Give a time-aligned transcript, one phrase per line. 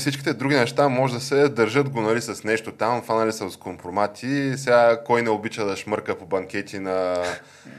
[0.00, 3.56] Всичките други неща може да се държат го нали, с нещо там, фанали са с
[3.56, 4.52] компромати.
[4.56, 7.24] Сега кой не обича да шмърка по банкети на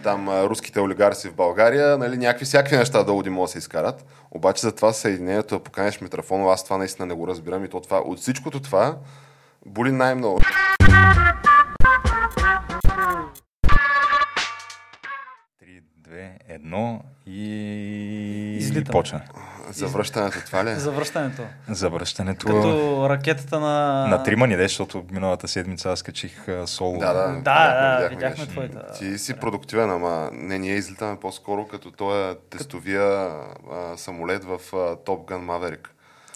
[0.04, 4.06] там руските олигарси в България, нали, някакви всякакви неща да могат да се изкарат.
[4.32, 7.82] Обаче за това съединението да поканеш Митрофонов, аз това наистина не го разбирам и то
[7.82, 8.98] това, от всичкото това
[9.66, 10.42] боли най-много.
[16.12, 18.56] Две, едно и...
[18.58, 18.86] Излитаме.
[18.90, 19.22] и почна.
[19.70, 20.70] Завръщането това ли?
[20.70, 20.76] е?
[20.76, 21.44] Завръщането.
[21.70, 24.08] Завръщането Като ракетата на...
[24.08, 26.98] на трима ни, защото миналата седмица аз качих соло.
[27.00, 27.42] Да, да.
[27.42, 28.94] Да, да, видяхме, видяхме твоята.
[29.00, 33.30] Ти си продуктивен, ама не, ние излитаме по-скоро като този тестовия
[33.72, 35.88] а, самолет в а, Top Gun Maverick.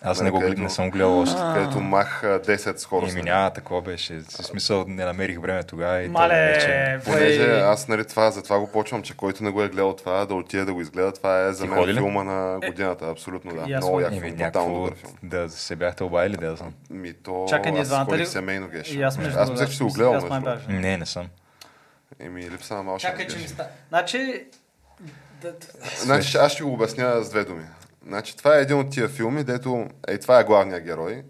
[0.05, 1.35] Аз Нали, не, го, където- не съм гледал още.
[1.53, 3.13] Където мах а, 10 скорост.
[3.13, 4.19] Еми няма, такова беше.
[4.19, 6.99] В смисъл не намерих време тогава и Мале, вече...
[7.05, 10.35] Понеже аз нали, това, затова го почвам, че който не го е гледал това, да
[10.35, 13.61] отиде да го изгледа, това е за мен филма на годината, абсолютно да.
[13.61, 15.13] Много як филм, брутално някакво добър филм.
[15.23, 16.73] да се бяхте обадили, да знам.
[16.89, 18.91] Ми то, Чакай, аз ходих ли- семейно геш.
[18.91, 20.29] И аз между аз мислех, че си го гледал.
[20.69, 21.27] Не, не съм.
[22.19, 22.99] Еми, липса на малко.
[22.99, 23.67] Чакай, че ми ста...
[23.89, 24.45] Значи...
[25.97, 27.63] Значи, аз ще го обясня с две думи.
[28.07, 31.23] Значи, това е един от тия филми, дето, ей, това е главният герой.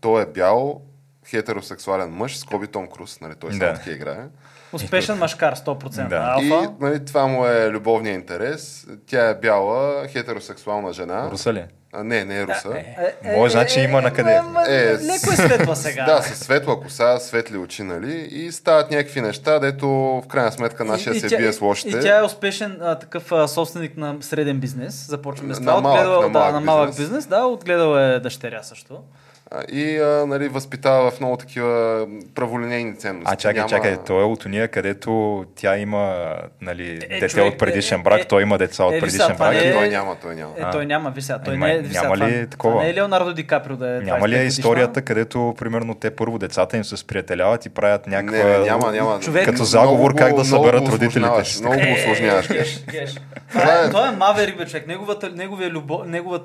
[0.00, 0.80] Той е бял,
[1.26, 3.56] хетеросексуален мъж, с Коби Том Круз, нали, той Да.
[3.56, 4.24] само така играе.
[4.72, 6.08] Успешен машкар, 100%.
[6.08, 6.36] Да.
[6.42, 6.72] И Алфа.
[6.80, 8.86] нали, това му е любовният интерес.
[9.06, 11.30] Тя е бяла, хетеросексуална жена.
[11.30, 11.64] Руса ли?
[11.94, 12.68] А, не, не е руса.
[12.70, 14.40] Е, е, Може, значи е, има е, на къде.
[14.42, 16.04] ма, Е, Леко е светла сега.
[16.04, 18.12] Да, с светла коса, светли очи, нали?
[18.22, 21.60] И стават някакви неща, дето в крайна сметка нашия И- и се тя- бие с
[21.60, 21.88] лошите.
[21.90, 25.06] И тя е успешен а, такъв а, собственик на среден бизнес.
[25.08, 25.80] Започваме с На това.
[25.82, 27.06] малък- Отгледал, на да, малък на малък бизнес.
[27.06, 27.26] бизнес.
[27.26, 29.00] Да, отгледал е дъщеря също.
[29.68, 33.28] И а, нали, възпитава в много такива праволинейни ценности.
[33.28, 36.26] А, чакай, Няма- чакай, той е от уния, където тя има
[36.60, 39.32] нали, Е, дете човек, от предишен е, брак, е, той има деца от е, предишен
[39.32, 39.64] това брак.
[39.64, 40.52] е- Той няма, той няма.
[40.58, 41.40] Е, той няма, вися.
[41.44, 42.72] Той Ами, не е, вися, няма това, ли такова?
[42.72, 45.94] Това не е Леонардо Ди Каприо да е Няма ли 25 е историята, където примерно
[45.94, 48.36] те първо децата им се сприятеляват и правят някаква...
[48.38, 49.20] Не, не, няма, няма.
[49.20, 51.60] Човек- Като Много заговор го- как да много съберат родителите си.
[51.60, 53.06] Много го осложняваш, Е.
[53.50, 54.86] Това е, той е маверик, бе, човек.
[54.86, 55.30] Неговата,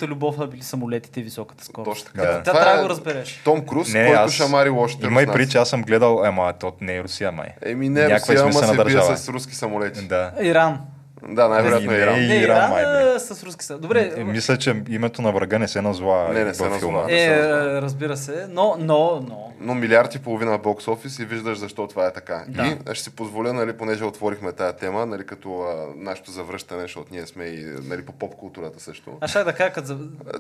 [0.08, 2.06] любов, са били самолетите и високата скорост.
[2.06, 2.34] Точно така.
[2.34, 3.42] Тя Това трябва е да го разбереш.
[3.44, 6.54] Том Круз, Не, който аз- шамари лошите Има и при, че аз съм гледал, ема,
[6.60, 7.48] то не е Русия, май.
[7.66, 10.02] Еми не, Някаква Русия, ама се бие с руски самолети.
[10.02, 10.32] Да.
[10.42, 10.80] Иран.
[11.24, 12.16] Да, най-вероятно е Не, Иран.
[12.16, 13.14] не, Не, Иран, Иран, май, бе.
[13.16, 13.78] е с руски са.
[13.78, 14.14] Добре.
[14.16, 16.88] Е, Мисля, че името на врага не се назва Не, не се във назва.
[16.88, 17.06] филма.
[17.10, 17.38] Е,
[17.82, 18.48] разбира се.
[18.50, 19.54] Но, но, но.
[19.60, 22.44] Но милиард и половина бокс офис и виждаш защо това е така.
[22.48, 22.66] Да.
[22.92, 27.08] И ще си позволя, нали, понеже отворихме тая тема, нали, като а, нашето завръщане, защото
[27.12, 29.18] ние сме и нали, по поп културата също.
[29.22, 29.98] Аз ще да кажа, като...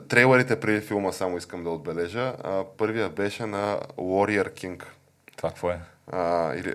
[0.07, 2.33] Трейлерите преди филма само искам да отбележа.
[2.43, 4.83] А, първия беше на Warrior King.
[5.37, 5.79] Това какво е?
[6.57, 6.73] Или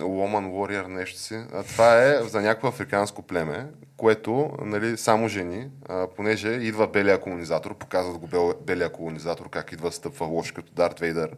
[0.00, 1.34] Woman Warrior, нещо си.
[1.52, 3.66] А, това е за някакво африканско племе,
[4.02, 9.72] което нали, само жени, а, понеже идва белия колонизатор, показват го бел, белия колонизатор, как
[9.72, 11.30] идва стъпва лош като Дарт Вейдър,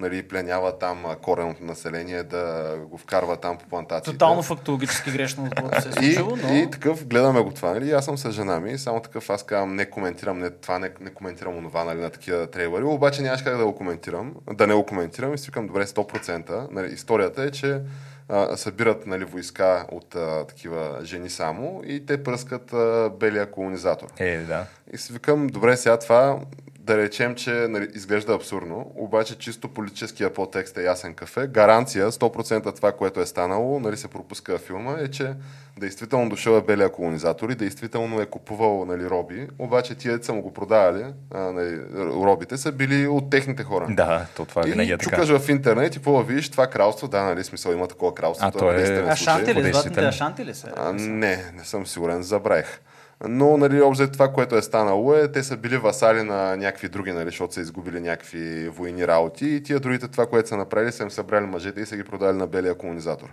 [0.00, 4.18] нали, пленява там а, кореното население, да го вкарва там по плантациите.
[4.18, 5.50] Тотално фактологически грешно,
[5.80, 6.54] се е И, случило, но...
[6.54, 7.90] и такъв, гледаме го това, нали?
[7.90, 11.10] Аз съм с жена ми, само такъв аз казвам, не коментирам не, това, не, не
[11.10, 14.86] коментирам онова, нали, на такива трейлери, обаче нямаш как да го коментирам, да не го
[14.86, 16.68] коментирам и си викам, добре, 100%.
[16.70, 17.80] Нали, историята е, че
[18.28, 24.08] а, събират нали, войска от а, такива жени само и те пръскат а, белия колонизатор.
[24.18, 24.66] Е, да.
[24.92, 26.40] И си викам, добре, сега това
[26.86, 31.46] да речем, че нали, изглежда абсурдно, обаче чисто политическия подтекст е ясен кафе.
[31.46, 35.34] Гаранция, 100% това, което е станало, нали, се пропуска във филма, е, че
[35.78, 40.42] действително дошъл е белия колонизатор и действително е купувал нали, роби, обаче тия деца му
[40.42, 41.04] го продавали,
[41.34, 43.86] а, нали, робите са били от техните хора.
[43.90, 45.10] Да, то това винаги и е така.
[45.10, 48.46] чукаш в интернет и какво видиш това кралство, да, нали, смисъл има такова кралство.
[48.46, 49.72] А, то е- единствен А шанти ли?
[49.72, 50.72] Златните ашанти ли са?
[50.76, 52.80] А, не, не съм сигурен, забравих.
[53.24, 57.12] Но, нали, обзе това, което е станало е, те са били васали на някакви други,
[57.12, 61.02] нали, защото са изгубили някакви войни работи и тия другите това, което са направили, са
[61.02, 63.32] им събрали мъжете и са ги продали на белия колонизатор.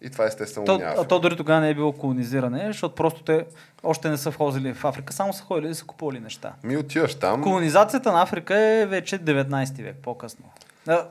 [0.00, 0.94] И това естествено То, няма.
[0.98, 3.46] а то дори тогава не е било колонизиране, защото просто те
[3.82, 6.52] още не са входили в Африка, само са ходили и са купували неща.
[6.64, 10.44] Ми отиваш там, Колонизацията на Африка е вече 19 век, по-късно.
[10.86, 11.08] Да,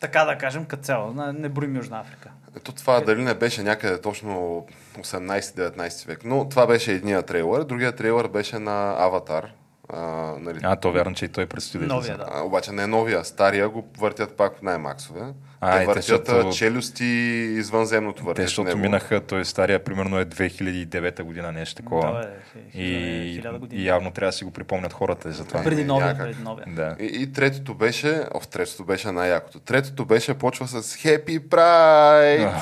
[0.00, 1.12] така да кажем, като цяло.
[1.32, 2.30] Не броим Южна Африка.
[2.56, 4.66] Ето това дали не беше някъде точно
[4.98, 9.52] 18-19 век, но това беше едния трейлър, другия трейлър беше на Аватар.
[9.88, 10.00] А,
[10.38, 12.18] нали, А, то вярно, че и той предстои да Новия, излезе.
[12.20, 12.26] да.
[12.30, 15.20] А, обаче не новия, стария го въртят пак в най-максове.
[15.60, 18.36] А, те въртят защото- челюсти извънземното въртят.
[18.36, 18.78] Те, защото него.
[18.80, 22.12] минаха, той стария примерно е 2009 година, нещо такова.
[22.12, 23.42] Да, бе, хи- и,
[23.72, 25.62] и явно трябва да си го припомнят хората за това.
[25.62, 26.26] Преди новия, някак.
[26.26, 26.66] преди новия.
[26.68, 26.96] Да.
[27.00, 29.60] И, и третото беше, о, третото беше най-якото.
[29.60, 32.52] Третото беше, почва с Happy Pride.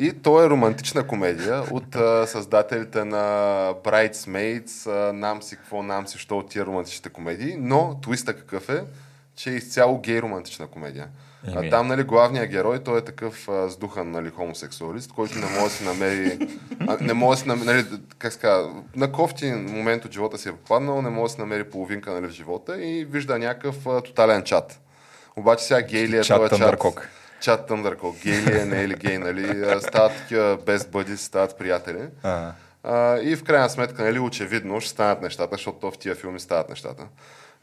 [0.00, 3.18] И то е романтична комедия от а, създателите на
[3.84, 8.68] Bridesmaids, а, нам си какво, нам си що от тия романтичните комедии, но твиста какъв
[8.68, 8.82] е,
[9.36, 11.08] че е изцяло гей романтична комедия.
[11.54, 15.64] А там, нали, главният герой, той е такъв а, сдухан, нали, хомосексуалист, който не може
[15.64, 16.48] да си намери,
[16.88, 17.86] а, не може да си намери, нали,
[18.18, 21.64] как ска, на кофти момент от живота си е попаднал, не може да си намери
[21.64, 24.80] половинка, нали, в живота и вижда някакъв а, тотален чат.
[25.36, 27.08] Обаче сега гей ли е Чат този чат?
[27.40, 28.22] Чат Thundercock.
[28.22, 29.46] Гей ли е, не е ли гей, нали?
[29.80, 32.02] Стават такива без бъди, стават приятели.
[32.22, 32.52] А,
[32.84, 36.40] А, и в крайна сметка, нали, очевидно ще станат нещата, защото то в тия филми
[36.40, 37.02] стават нещата.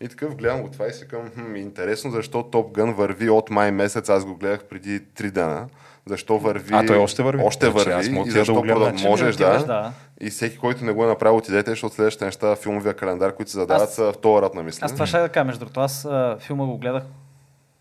[0.02, 3.50] И такъв гледам го това и си към, хм, интересно защо Топ Гън върви от
[3.50, 5.68] май месец, аз го гледах преди 3 дена.
[6.06, 6.74] Защо върви?
[6.74, 7.44] А, той още върви?
[7.44, 7.92] Още Значи, върви.
[7.94, 9.08] аз и да защо го гледам, продъл- значи.
[9.08, 9.58] можеш да.
[9.60, 9.92] да.
[10.22, 13.52] И всеки, който не го е направил, отидете, защото следващите неща в филмовия календар, които
[13.52, 14.86] се задават, Аз- са втора на мисля.
[14.86, 15.80] Аз това ще да кажа, между другото.
[15.80, 17.04] Аз а, филма го гледах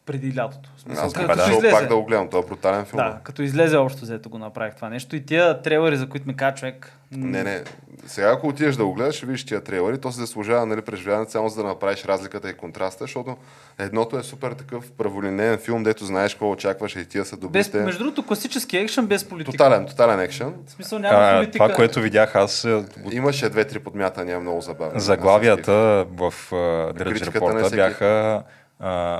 [0.06, 0.70] преди лятото.
[0.78, 1.70] Смисъл, Аз като излезе.
[1.70, 2.28] пак да го гледам.
[2.28, 2.96] Това е брутален филм.
[2.96, 5.16] Да, като излезе общо взето го направих това нещо.
[5.16, 6.92] И тия трейлери, за които ми каза човек...
[7.12, 7.64] Не, не.
[8.06, 11.32] Сега, ако отидеш да го гледаш, ще видиш тия трейлери, то се заслужава нали, преживяването
[11.32, 13.36] само за да направиш разликата и контраста, защото
[13.78, 17.78] едното е супер такъв праволинеен филм, дето знаеш какво очакваш и тия са Без, добрите.
[17.78, 19.52] между другото, класически екшен без политика.
[19.52, 20.54] Тотален, тотален екшен.
[20.66, 21.64] В смисъл няма а, политика.
[21.64, 25.00] това, което видях аз, е, Имаше две-три подмятания, много забавно.
[25.00, 25.72] заглавията
[26.10, 28.42] в uh, Drudge бяха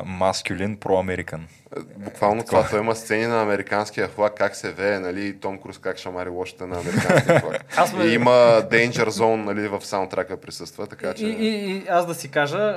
[0.05, 1.47] маскюлин про-американ.
[1.97, 5.99] Буквално това, той има сцени на американския флаг, как се вее, нали, Том Круз как
[5.99, 7.65] шамари лошата на американския флаг.
[7.77, 8.31] Аз ме- И има
[8.63, 11.27] Danger Zone, нали, в саундтрака присъства, така че...
[11.27, 12.75] И, и, и аз да си кажа,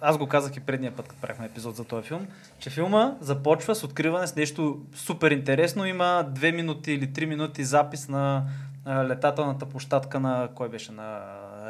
[0.00, 2.26] аз го казах и предния път, като правихме епизод за този филм,
[2.58, 5.86] че филма започва с откриване с нещо супер интересно.
[5.86, 8.42] Има две минути или три минути запис на
[8.88, 11.20] летателната площадка на, кой беше, на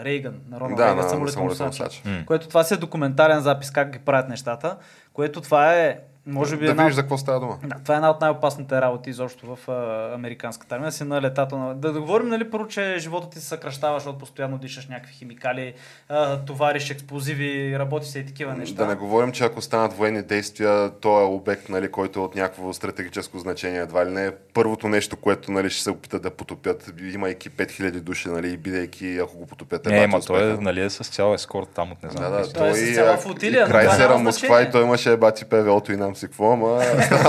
[0.05, 2.25] Рейган, на Роналд да, Рейган, на, на.
[2.27, 4.77] Което това си е документален запис как ги правят нещата,
[5.13, 7.59] което това е, може би, Да една, видиш за какво става дума.
[7.65, 10.93] да, това е една от най-опасните работи изобщо в а, американската армия.
[10.93, 11.75] Си на летателна...
[11.75, 15.75] Да, да говорим, нали, първо, че живота ти се съкръщава, защото постоянно дишаш някакви химикали,
[16.09, 18.83] а, товариш експлозиви, работи се и такива неща.
[18.83, 22.35] Да не говорим, че ако станат военни действия, то е обект, нали, който е от
[22.35, 23.81] някакво стратегическо значение.
[23.81, 28.01] Едва ли не е първото нещо, което нали, ще се опитат да потопят, имайки 5000
[28.01, 29.87] души нали, и бидейки, ако го потопят.
[29.87, 32.33] Не, едва ма той е, нали, е с цял ескорт там от не знам.
[32.33, 32.53] Да, да, си.
[32.53, 35.97] Той е той с и, цяла флотилия, Крайсера Москва и той имаше бати ПВО-то и
[35.97, 36.83] нам си какво, ама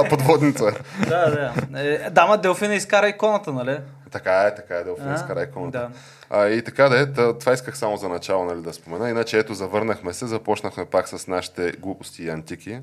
[0.10, 0.72] подводница.
[1.10, 1.82] Да, да.
[1.82, 3.78] Е, дама Делфина изкара иконата, нали?
[4.12, 5.80] Така е, така е, Делфин А, изкара иконата.
[5.80, 5.90] да.
[6.30, 9.10] А, и така да е, това исках само за начало нали, да спомена.
[9.10, 12.80] Иначе ето завърнахме се, започнахме пак с нашите глупости и антики.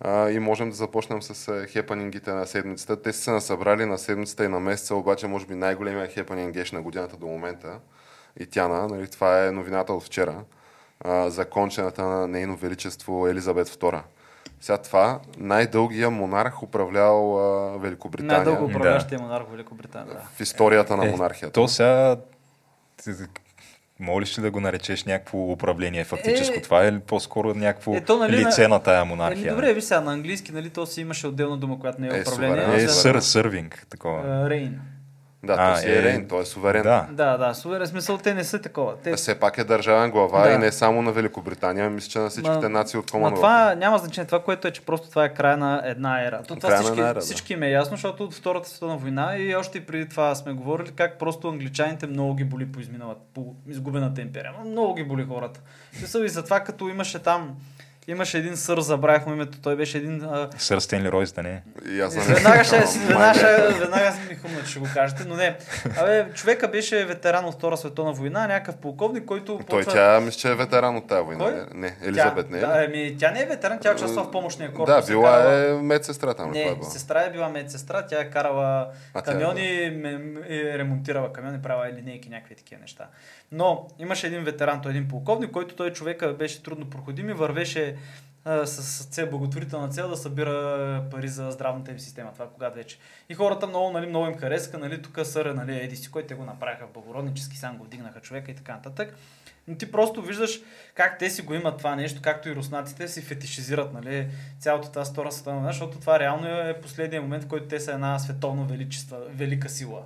[0.00, 3.02] А, и можем да започнем с е, хепанингите на седмицата.
[3.02, 6.72] Те са се насъбрали на седмицата и на месеца, обаче може би най-големия хепанинг геш
[6.72, 7.78] на годината до момента.
[8.40, 10.34] И Тяна, нали, това е новината от вчера
[11.04, 14.00] а, за кончената на нейно величество Елизабет II.
[14.60, 18.66] Сега това най-дългия монарх управлял а, Великобритания Най-дълго Да.
[18.66, 20.14] управляващия монарх в Великобритания.
[20.14, 20.20] Да.
[20.36, 21.52] в историята на Е, монархията.
[21.52, 22.16] То сега...
[24.00, 26.54] Молиш ли да го наречеш някакво управление фактическо?
[26.56, 29.52] Е, това е ли по-скоро някакво е, то, нали, лице на- на тая монархия?
[29.52, 32.20] добре, ви сега на английски, нали, то си имаше отделна дума, която не е Е,
[32.22, 32.56] управление.
[32.56, 32.84] суверен.
[32.84, 34.22] Е, сър, сървинг, такова.
[34.24, 34.80] а, Рейн.
[35.42, 36.82] Да, А, то си е, е, рейн, той е суверен.
[36.82, 37.06] Да.
[37.10, 38.96] Да, да, суверен смисъл, те не са такова.
[38.96, 39.12] Те...
[39.12, 40.52] Все пак е държавен глава Да.
[40.52, 43.34] и не само на Великобритания, мисля, че на всичките Ма- нации от Ма Commonwealth.
[43.34, 44.26] това няма значение.
[44.26, 46.42] Това, което е, че просто това е края на една ера.
[46.42, 47.20] То, това Края на всички, ера, да.
[47.20, 50.52] всички им е ясно, защото от Втората световна война и още и преди това сме
[50.52, 54.52] говорили как просто англичаните много ги боли по изминалата, по изгубената империя.
[54.64, 55.60] Много ги боли хората.
[55.92, 57.56] Смисъл и затова, като имаше там
[58.06, 60.24] Имаше един сър, забравях му името, той беше един...
[60.24, 60.48] А...
[60.58, 61.62] Сър Стенли Ройс, да не е.
[61.88, 62.76] И аз съм- Веднага ще,
[63.06, 65.56] веднага, ще, веднага ми хумна, че ще го кажете, но не.
[65.98, 69.92] Абе, човека беше ветеран от Втора световна война, някакъв полковник, който Той почва...
[69.92, 71.44] тя мисля, че е ветеран от тази война.
[71.44, 71.52] Кой?
[71.52, 72.60] Не, не, Елизабет тя, не е.
[72.60, 74.94] Да, ами, тя не е ветеран, тя участва в помощния корпус.
[74.96, 76.48] Да, била карала- е медсестра там.
[76.48, 76.84] това е Не, била.
[76.84, 79.60] сестра е била медсестра, тя е карала А, тя е камиони,
[79.92, 83.04] ме, е ремонтирала камиони, правила линейки, някакви такива неща.
[83.52, 87.34] Но имаше един ветеран, той е един полковник, който той човека беше трудно проходим и
[87.34, 87.89] вървеше
[88.44, 92.32] а, с, цел, благотворителна цел да събира пари за здравната им система.
[92.32, 92.98] Това когато вече.
[93.28, 96.34] И хората много, нали, много им харесаха, нали, тук съра, нали, еди си, който те
[96.34, 99.16] го направиха в благороднически, сам го вдигнаха човека и така нататък.
[99.68, 100.60] Но ти просто виждаш
[100.94, 104.28] как те си го имат това нещо, както и руснаците си фетишизират, нали,
[104.58, 108.18] цялата тази втора световна защото това реално е последния момент, в който те са една
[108.18, 108.68] световно
[109.28, 110.02] велика сила.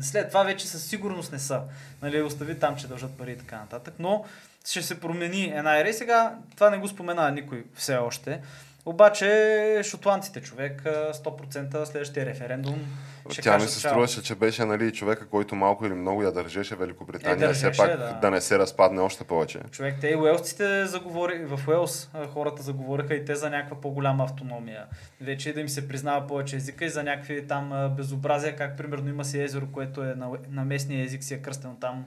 [0.00, 1.62] След това вече със сигурност не са.
[2.02, 3.94] Нали, остави там, че дължат пари и така нататък.
[3.98, 4.24] Но
[4.66, 8.40] ще се промени една ера и сега това не го спомена никой все още.
[8.86, 12.80] Обаче шотландците човек а, 100% следващия референдум
[13.30, 13.90] ще Тя ми се чао.
[13.90, 17.82] струваше, че беше нали, човека, който малко или много я държеше Великобритания, Е, държеше, все
[17.82, 18.18] пак да.
[18.22, 18.30] да.
[18.30, 19.60] не се разпадне още повече.
[19.70, 24.84] Човек, те и уелсците заговори, в Уелс хората заговориха и те за някаква по-голяма автономия.
[25.20, 29.24] Вече да им се признава повече езика и за някакви там безобразия, как примерно има
[29.24, 32.04] си езеро, което е на, на местния език си е кръстено там.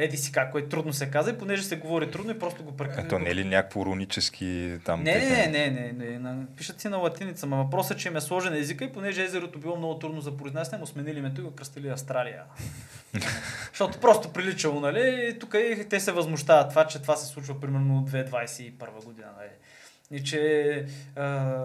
[0.00, 2.76] Еди си как, което трудно се каза и понеже се говори трудно и просто го
[2.76, 3.02] прекъсва.
[3.02, 5.02] Ето не е ли някакво рунически там?
[5.02, 8.16] Не, не, не, не, не, не, пишат си на латиница, но въпросът е, че им
[8.16, 11.44] е сложен езика и понеже езерото било много трудно за произнасяне, му сменили името и
[11.44, 12.42] го кръстили Австралия.
[13.68, 15.30] Защото просто приличало, нали?
[15.30, 19.50] И тук и те се възмущават това, че това се случва примерно 2021 година, нали?
[20.10, 20.84] И че
[21.16, 21.64] а,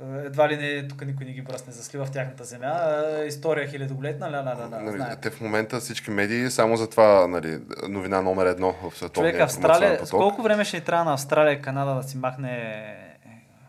[0.00, 2.66] едва ли не, тук никой не ги бръсне за слива в тяхната земя.
[2.66, 6.90] А, история хилядолетна, ля, ля, ля, ля, Нали, те в момента всички медии само за
[6.90, 10.10] това нали, новина номер едно в световния Човек, Австралия, поток.
[10.10, 12.84] колко време ще ни трябва на Австралия и Канада да си махне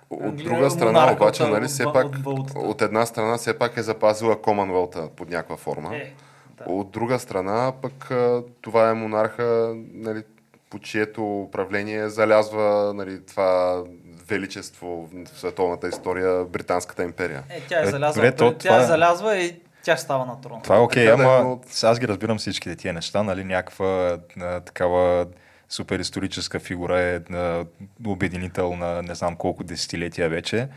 [0.10, 2.60] От друга страна, обаче, от- нали, от- все от пак, валутата.
[2.60, 5.96] от една страна, все пак е запазила Commonwealth под някаква форма.
[5.96, 6.14] Е,
[6.58, 6.64] да.
[6.66, 8.12] От друга страна, пък
[8.62, 10.24] това е монарха, нали,
[10.70, 13.84] по чието управление залязва нали, това
[14.30, 17.44] величество в световната история, Британската империя.
[17.50, 18.22] Е, тя е Е, залязва.
[18.22, 20.62] добре, то тя е е- залязва и тя става на трона.
[20.62, 23.44] Това е окей, да е, ама но- сега аз ги разбирам всичките тия неща, нали,
[23.44, 25.26] някаква а, такава
[25.70, 27.66] супер историческа фигура е а,
[28.08, 30.68] обединител на не знам колко десетилетия вече.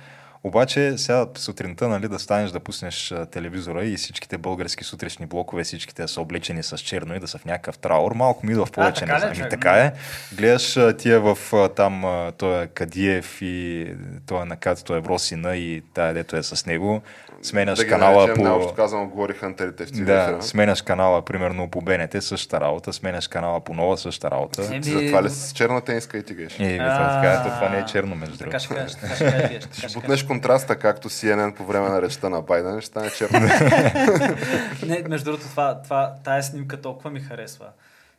[0.45, 5.65] Обаче сега сутринта нали, да станеш да пуснеш а, телевизора и всичките български сутрешни блокове,
[5.65, 8.73] всичките са облечени с черно и да са в някакъв траур, малко ми идва в
[8.73, 9.01] повече.
[9.01, 9.33] така не ли, знам.
[9.33, 9.51] И човек?
[9.51, 9.93] така е.
[10.33, 13.87] Гледаш а, тия в а, там, а, той е Кадиев и
[14.27, 17.03] той е на Катето Евросина и тая дето е с него.
[17.43, 18.43] Сменяш да канала наречем, по...
[18.43, 20.43] най-общо казано, говори хантерите в Да, телевизора.
[20.43, 24.63] сменяш канала, примерно по БНТ, същата работа, сменяш канала по нова, същата работа.
[24.67, 26.59] Еми, Затова ли с черна тениска и тигаш?
[26.59, 28.85] Бе, това, така, това не е черно, между Така ще другото.
[28.85, 29.41] кажеш, така ще кажеш.
[29.53, 29.95] така ще Ще кажеш.
[29.95, 33.39] бутнеш контраста, както CNN по време на речта на Байден, ще стане черно.
[34.83, 37.67] Не, между другото, това, това, тая снимка толкова ми харесва.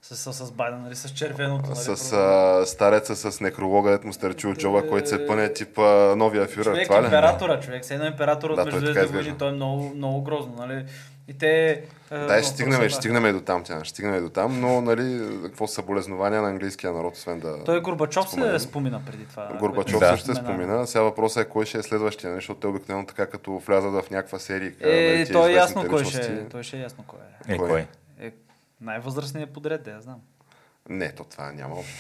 [0.06, 1.70] С, с, с Байден, нали, с червеното.
[1.70, 5.82] Нали, с а, стареца с некролога, дето му стърчи от джоба, който се пъне типа
[6.16, 6.64] новия фюрер.
[6.66, 7.06] човек, Това ли?
[7.06, 7.84] императора, човек.
[7.84, 10.86] Все едно императора Да, от той така Междузвездните войни, той е много, много грозно, нали?
[11.28, 11.82] И те...
[12.12, 14.82] Да, ще стигнем, ще стигнем и до там, тя, ще стигнем и до там, но
[14.82, 17.64] нали, какво са съболезнования на английския народ, освен да...
[17.64, 18.60] Той Горбачов споменем.
[18.60, 19.50] се спомина преди това.
[19.60, 20.08] Горбачов Да.
[20.10, 20.88] също се спомена.
[20.88, 24.10] Сега въпросът е кой ще е следващия, нали, защото те обикновено така като влязат в
[24.12, 24.72] някаква серия.
[24.82, 26.50] Е, той е ясно кой ще е.
[26.50, 27.20] Той ще е ясно кой
[27.50, 27.54] е.
[27.54, 27.70] Е, Кой?
[27.70, 27.88] кой?
[28.84, 30.20] Е най-възрастният подред, да я знам.
[30.90, 31.94] Не, то това няма общо.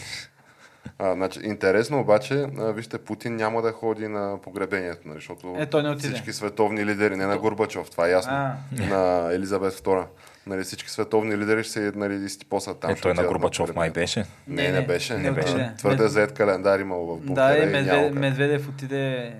[0.99, 5.65] А, значи, интересно обаче, а, вижте, Путин няма да ходи на погребението, нали, защото Е,
[5.65, 6.07] той не отиде.
[6.07, 8.55] всички световни лидери, не на Горбачов, това е ясно, А.
[8.79, 10.05] на Елизабет II.
[10.47, 12.91] Нали, всички световни лидери ще се нали, изтипосат там.
[12.91, 13.99] Е, той на Горбачов май погребението.
[13.99, 14.25] беше.
[14.47, 15.17] Не, не, беше.
[15.17, 15.71] не отиде.
[15.77, 18.13] Твърде Мед- заед календар имал в бункера Да, и и Медведев.
[18.13, 19.35] Медведев отиде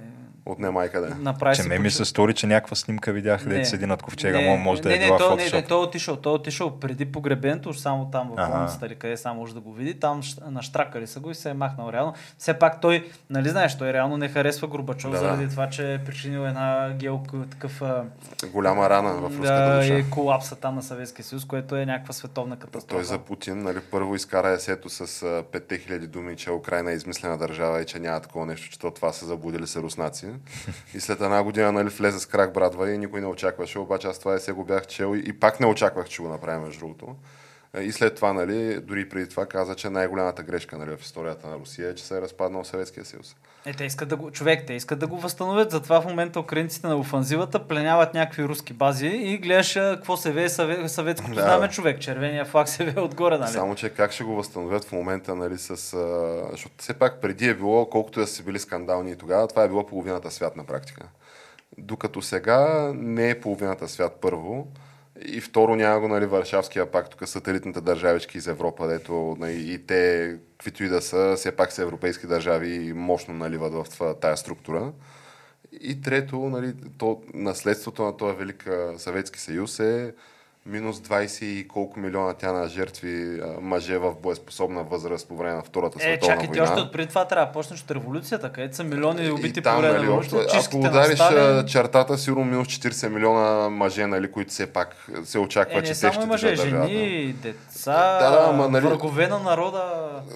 [0.46, 1.10] От нема и къде.
[1.10, 3.54] направи Че ме ми се стори, че някаква снимка видях, Не.
[3.54, 5.42] дето седи над ковчега, Не, мо- може да не, е не, била то, не, не,
[5.44, 5.68] фотошоп.
[5.68, 9.18] той е отишъл, той е отишъл преди погребението, уж само там в болницата или къде
[9.18, 12.14] само може да го види, там наштракали са го и се е махнал реално.
[12.38, 15.24] Все пак той, нали знаеш, той реално не харесва Горбачов Да, да.
[15.24, 17.82] заради това, че е причинил една геолко такъв
[18.46, 19.94] Голяма рана в руската да, душа.
[19.94, 22.96] и колапса там на Съветския съюз, което е някаква световна катастрофа.
[22.96, 27.38] Той за Путин, нали, първо изкара есето с а, 5000 думи, че Украина е измислена
[27.38, 30.28] държава и че няма такова нещо, че то това са заблудили се руснаци.
[30.94, 34.20] И след една година нали, влезе с крак брадва и никой не очакваше, обаче аз
[34.20, 37.16] това есе го бях чел и, и пак не очаквах, че го направим между другото.
[37.82, 41.56] И след това, нали, дори преди това каза, че най-голямата грешка нали, в историята на
[41.56, 43.36] Русия е, че се е разпаднал Съветския съюз.
[43.65, 46.88] Е, те искат да го, човек, те искат да го възстановят, затова в момента украинците
[46.88, 51.42] на офанзивата пленяват някакви руски бази и гледаш какво се вее съве, съветското Да.
[51.42, 53.51] знаме човек, червения флаг се вее отгоре, нали?
[53.51, 55.75] Само, че как ще го възстановят в момента, нали, с...
[56.51, 59.68] Защото все пак преди е било, колкото да са били скандални и тогава, това е
[59.68, 61.08] било половината свят на практика.
[61.77, 64.68] Докато сега не е половината свят първо.
[65.25, 69.86] И второ няма го, нали, Варшавския пак, тук сателитните държавички из Европа, дето нали, и
[69.86, 74.38] те, каквито и да са, все пак са европейски държави и мощно наливат в тая
[74.38, 74.92] структура.
[75.82, 80.13] И трето, нали, то, наследството на този велик Съветски съюз е
[80.65, 83.29] минус 20 и колко милиона тя на жертви
[83.62, 86.63] мъже в боеспособна възраст по време на Втората Е, световна чакай, война.
[86.63, 89.93] още от преди това трябва да почнеш от революцията, където са милиони убити по време
[89.93, 91.65] нали, на общо, ако удариш а, Сталин.
[91.65, 96.12] чертата, сигурно минус 40 милиона мъже, нали, които все пак се очаква, Е, че те
[96.12, 96.88] ще мъже, държавата.
[96.88, 99.84] жени, деца, Да, да, ама, нали- врагове на народа.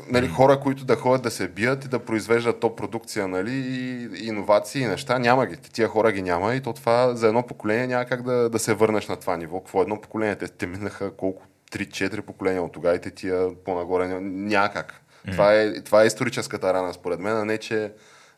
[0.10, 3.88] нали, хора, които да ходят да се бият и да произвеждат топ продукция, нали, и
[4.19, 5.57] иновации и неща, няма ги.
[5.57, 8.74] Тия хора ги няма и то това за едно поколение няма как да, да се
[8.74, 9.60] върнеш на това ниво.
[9.60, 10.17] Какво едно поколение?
[10.40, 11.44] Те, те минаха колко?
[11.72, 15.02] 3-4 поколения от тогава и те тия по-нагоре няма, няма как.
[15.32, 17.92] Това, е, това е историческата рана, според мен, а не че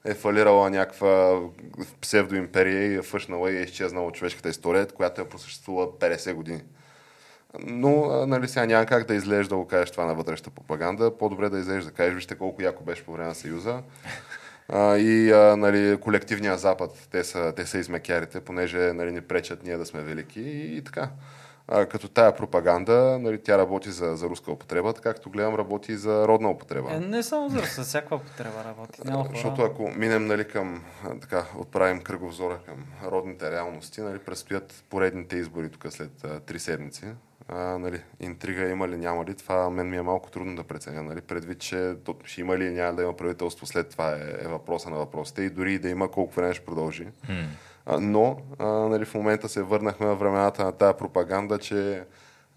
[0.06, 1.40] е фалирала някаква
[2.02, 6.62] псевдоимперия и е фъшнала и е изчезнала от човешката история, която е просъществувала 50 години.
[7.60, 11.18] Но, нали, сега няма как да излезеш да кажеш това на вътрешната пропаганда.
[11.18, 13.82] По-добре да излезеш да кажеш, вижте колко яко беше по време на Съюза.
[14.70, 19.64] А, и а, нали, колективния Запад, те са, те са измекярите, понеже нали, ни пречат
[19.64, 21.10] ние да сме велики и, и така.
[21.72, 25.92] А, като тая пропаганда, нали, тя работи за, за руска употреба, така както гледам, работи
[25.92, 26.94] и за родна употреба.
[26.94, 29.02] Е, не само за за всякаква употреба работи.
[29.06, 29.32] Няма хора.
[29.34, 30.84] Защото ако минем нали, към,
[31.22, 37.06] така, отправим кръговзора към родните реалности, нали, предстоят поредните избори тук след а, три седмици.
[37.48, 41.04] А, нали, интрига има ли, няма ли, това мен ми е малко трудно да преценя,
[41.04, 44.90] нали, предвид, че ще има ли няма да има правителство след това е, е въпроса
[44.90, 47.08] на въпросите и дори и да има колко време ще продължи.
[47.30, 47.34] А,
[48.00, 52.04] но нали, в момента се върнахме на времената на тази пропаганда, че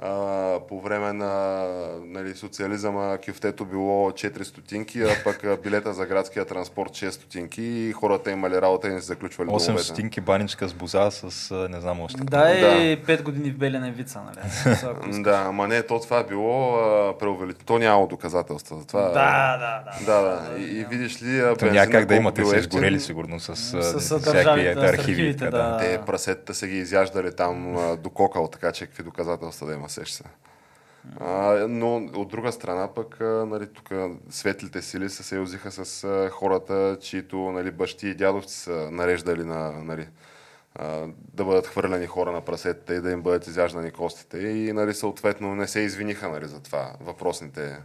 [0.04, 1.64] а, по време на
[2.04, 7.92] нали, социализъма кюфтето било 4 стотинки, а пък билета за градския транспорт 6 стотинки и
[7.92, 9.84] хората имали работа и не се заключвали 8 домовете.
[9.84, 12.20] стотинки баничка с боза с не знам още.
[12.24, 15.22] Да, и 5 години в Белена вица, нали?
[15.22, 16.72] Да, ама не, то това е било
[17.18, 17.64] преувеличено.
[17.66, 19.02] То нямало доказателства за това.
[19.02, 20.04] Да, да, да.
[20.06, 20.58] Да, да.
[20.58, 24.18] И, и видиш ли, То няма как да имате, се изгорели сигурно с, С- с
[24.18, 25.78] всякакви архивите, да.
[25.78, 30.10] Те прасетата са ги изяждали там до кокъл, така че какви доказателства да има, сеш
[30.10, 30.24] се.
[31.20, 33.90] А, но от друга страна пък, нали, тук
[34.30, 40.08] светлите сили се съюзиха с хората, чието нали, бащи и дядовци са нареждали на, нали,
[41.34, 44.38] да бъдат хвърляни хора на прасетата и да им бъдат изяждани костите.
[44.38, 47.78] И нали, съответно не се извиниха нали, за това въпросните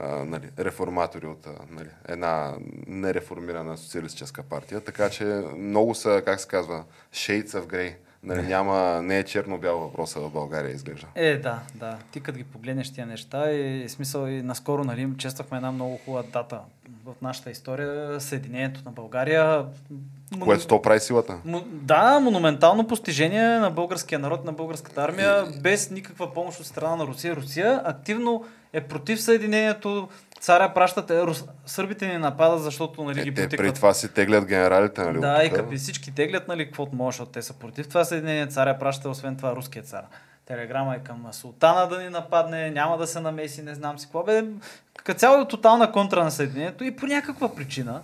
[0.00, 2.54] нали, реформатори от нали, една
[2.86, 4.80] нереформирана социалистическа партия.
[4.80, 5.24] Така че
[5.56, 7.94] много са, как се казва, shades of grey.
[8.22, 11.06] Нали, няма, не е черно-бял въпроса в България, изглежда.
[11.14, 11.98] Е, да, да.
[12.12, 16.22] Ти като ги погледнеш тия неща и смисъл и наскоро, нали, чествахме една много хубава
[16.32, 16.60] дата
[17.04, 19.64] в нашата история, Съединението на България.
[20.40, 21.38] Което то прави силата.
[21.44, 26.96] Му- Да, монументално постижение на българския народ, на българската армия, без никаква помощ от страна
[26.96, 27.36] на Русия.
[27.36, 28.44] Русия активно
[28.76, 30.08] е против Съединението.
[30.40, 31.44] Царя пращат, е, рус...
[31.66, 33.74] сърбите ни нападат, защото нали, Е, ги те преди потикват.
[33.74, 35.20] това си теглят генералите, нали?
[35.20, 38.46] Да, и като всички теглят, нали, каквото може, защото те са против това съединение.
[38.46, 40.02] Царя праща, освен това, руския цар.
[40.46, 44.22] Телеграма е към султана да ни нападне, няма да се намеси, не знам си какво.
[44.22, 44.44] Бе,
[45.04, 48.00] като цяло е тотална контра на съединението и по някаква причина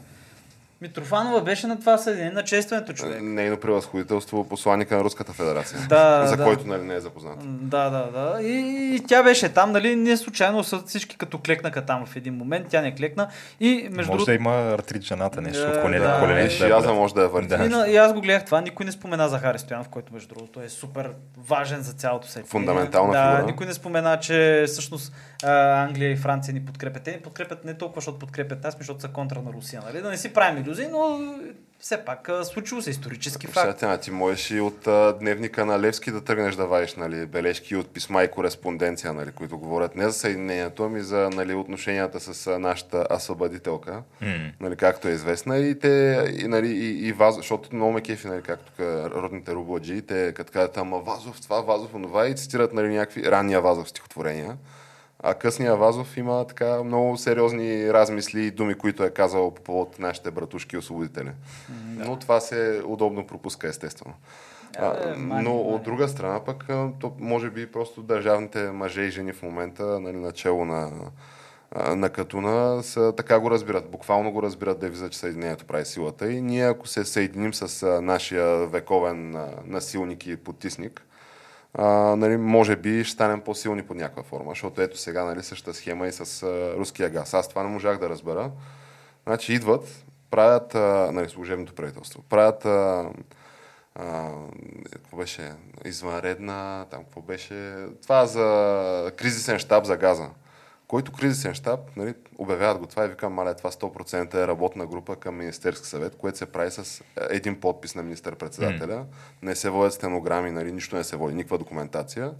[0.82, 3.22] Митрофанова беше на това съединение, на честването човек.
[3.22, 5.78] Нейно превъзходителство посланника на Руската федерация.
[5.88, 6.44] Да, за да.
[6.44, 7.68] който нали, не е запознат.
[7.68, 8.42] Да, да, да.
[8.42, 12.34] И, и тя беше там, нали, не случайно са всички като клекнаха там в един
[12.34, 13.28] момент, тя не клекна.
[13.60, 16.20] И между Може да има артрит жената, нещо Да, от колене, да.
[16.20, 16.40] колене.
[16.40, 17.48] И аз да може да я върти.
[17.48, 17.64] Да.
[17.64, 20.60] И, на, и аз го гледах това, никой не спомена Захари Стоянов, който между другото
[20.60, 21.10] е супер
[21.48, 22.42] важен за цялото се.
[22.42, 23.46] Фундаментална да, фигура.
[23.46, 27.02] никой не спомена, че всъщност Англия и Франция ни подкрепят.
[27.02, 29.82] Те ни подкрепят не толкова, защото подкрепят нас, защото са контра на Русия.
[29.86, 30.02] Нали?
[30.02, 31.34] Да не си правим иллюзии, но
[31.80, 33.78] все пак случило се исторически Сега факт.
[33.78, 37.76] тя, ти можеш и от а, дневника на Левски да тръгнеш да вадиш нали, бележки
[37.76, 42.46] от писма и кореспонденция, нали, които говорят не за съединението, ами за нали, отношенията с
[42.46, 44.50] а, нашата освободителка, М.
[44.60, 45.58] нали, както е известна.
[45.58, 48.80] И те, и, нали, и, и Вазов, защото много ме кефи, нали, както тук
[49.14, 53.60] родните рубладжи, те като кажат, ама Вазов това, Вазов онова и цитират нали, някакви ранния
[53.60, 54.56] Вазов стихотворения.
[55.22, 59.98] А късния Вазов има така много сериозни размисли и думи, които е казал по повод
[59.98, 61.30] нашите братушки освободители.
[61.96, 64.14] Но това се удобно пропуска, естествено.
[64.78, 69.02] А, Абе, мани, но от друга страна пък, а, то може би просто държавните мъже
[69.02, 70.90] и жени в момента, нали, начало на,
[71.70, 73.90] а, на Катуна, са, така го разбират.
[73.90, 76.32] Буквално го разбират девиза, че Съединението прави силата.
[76.32, 81.06] И ние, ако се съединим с а, нашия вековен а, насилник и потисник,
[81.74, 85.74] а, нали, може би ще станем по-силни под някаква форма, защото ето сега нали, същата
[85.74, 87.34] схема и с а, руския газ.
[87.34, 88.50] Аз това не можах да разбера.
[89.26, 93.10] Значи идват, правят, а, нали, служебното правителство, правят а,
[93.94, 94.30] а,
[94.92, 95.52] какво беше,
[95.84, 100.28] извънредна, там какво беше, това за кризисен щаб за газа.
[100.92, 105.16] Който кризисен щаб, нали, обявяват го това и викам, маля, това 100% е работна група
[105.16, 109.04] към Министерски съвет, което се прави с един подпис на министър-председателя.
[109.42, 112.32] Не се водят стенограми, нали, нищо не се води, никаква документация.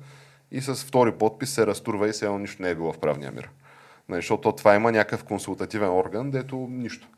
[0.51, 3.33] И с втори подпис се разтурва и се едно нищо не е било в правния
[3.33, 3.51] мир.
[4.09, 7.09] Нали, защото това има някакъв консултативен орган, дето нищо.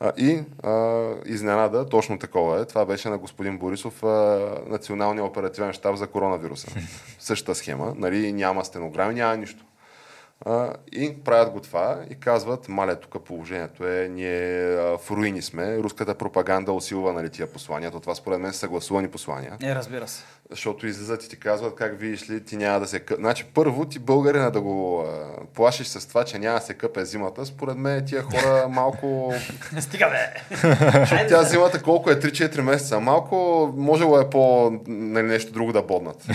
[0.00, 4.08] А, и а, изненада, точно такова е, това беше на господин Борисов, а,
[4.66, 6.68] националния оперативен щаб за коронавируса.
[7.18, 9.64] Същата схема, нали, няма стенограми, няма нищо.
[10.92, 16.14] И правят го това и казват, мале, тук положението е, ние в руини сме, руската
[16.14, 19.56] пропаганда усилва нали, тия послания, то това според мен са съгласувани послания.
[19.62, 20.24] Е, разбира се.
[20.50, 23.18] Защото излизат и ти казват как видиш ли, ти няма да се къп...
[23.18, 27.04] Значи първо ти българина да го а, плашиш с това, че няма да се къпе
[27.04, 29.34] зимата, според мен тия хора малко...
[29.80, 30.56] Стига бе!
[31.00, 33.36] Защото тя зимата колко е 3-4 месеца, малко
[33.76, 36.26] можело е по нали, нещо друго да боднат.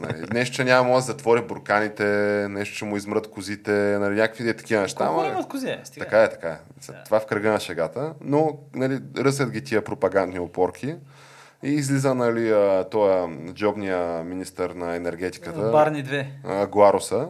[0.00, 2.04] Нали, нещо, че няма да затвори бурканите,
[2.50, 5.06] нещо, че му измрат козите, нали, някакви е такива неща.
[5.06, 5.68] Колко имат кози?
[5.68, 5.80] е?
[5.84, 6.04] Стига.
[6.04, 6.58] така е, така е.
[7.04, 8.14] Това в кръга на шегата.
[8.20, 10.94] Но нали, ръсят ги тия пропагандни опорки.
[11.62, 16.26] И излиза нали, а, тоя джобния министър на енергетиката, Барни 2.
[16.44, 17.28] а, Глароса,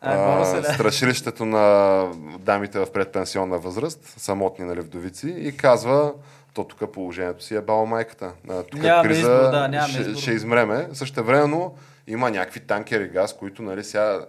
[0.00, 2.06] А, страшилището на
[2.38, 6.12] дамите в предпенсионна възраст, самотни нали, вдовици, и казва,
[6.54, 8.32] то тук положението си е баба майката.
[8.70, 10.20] Тук Нямаме криза избор, да, ще, избор.
[10.20, 10.88] ще измреме.
[10.92, 11.74] Същевременно
[12.06, 14.20] има някакви танкери газ, които нали, сега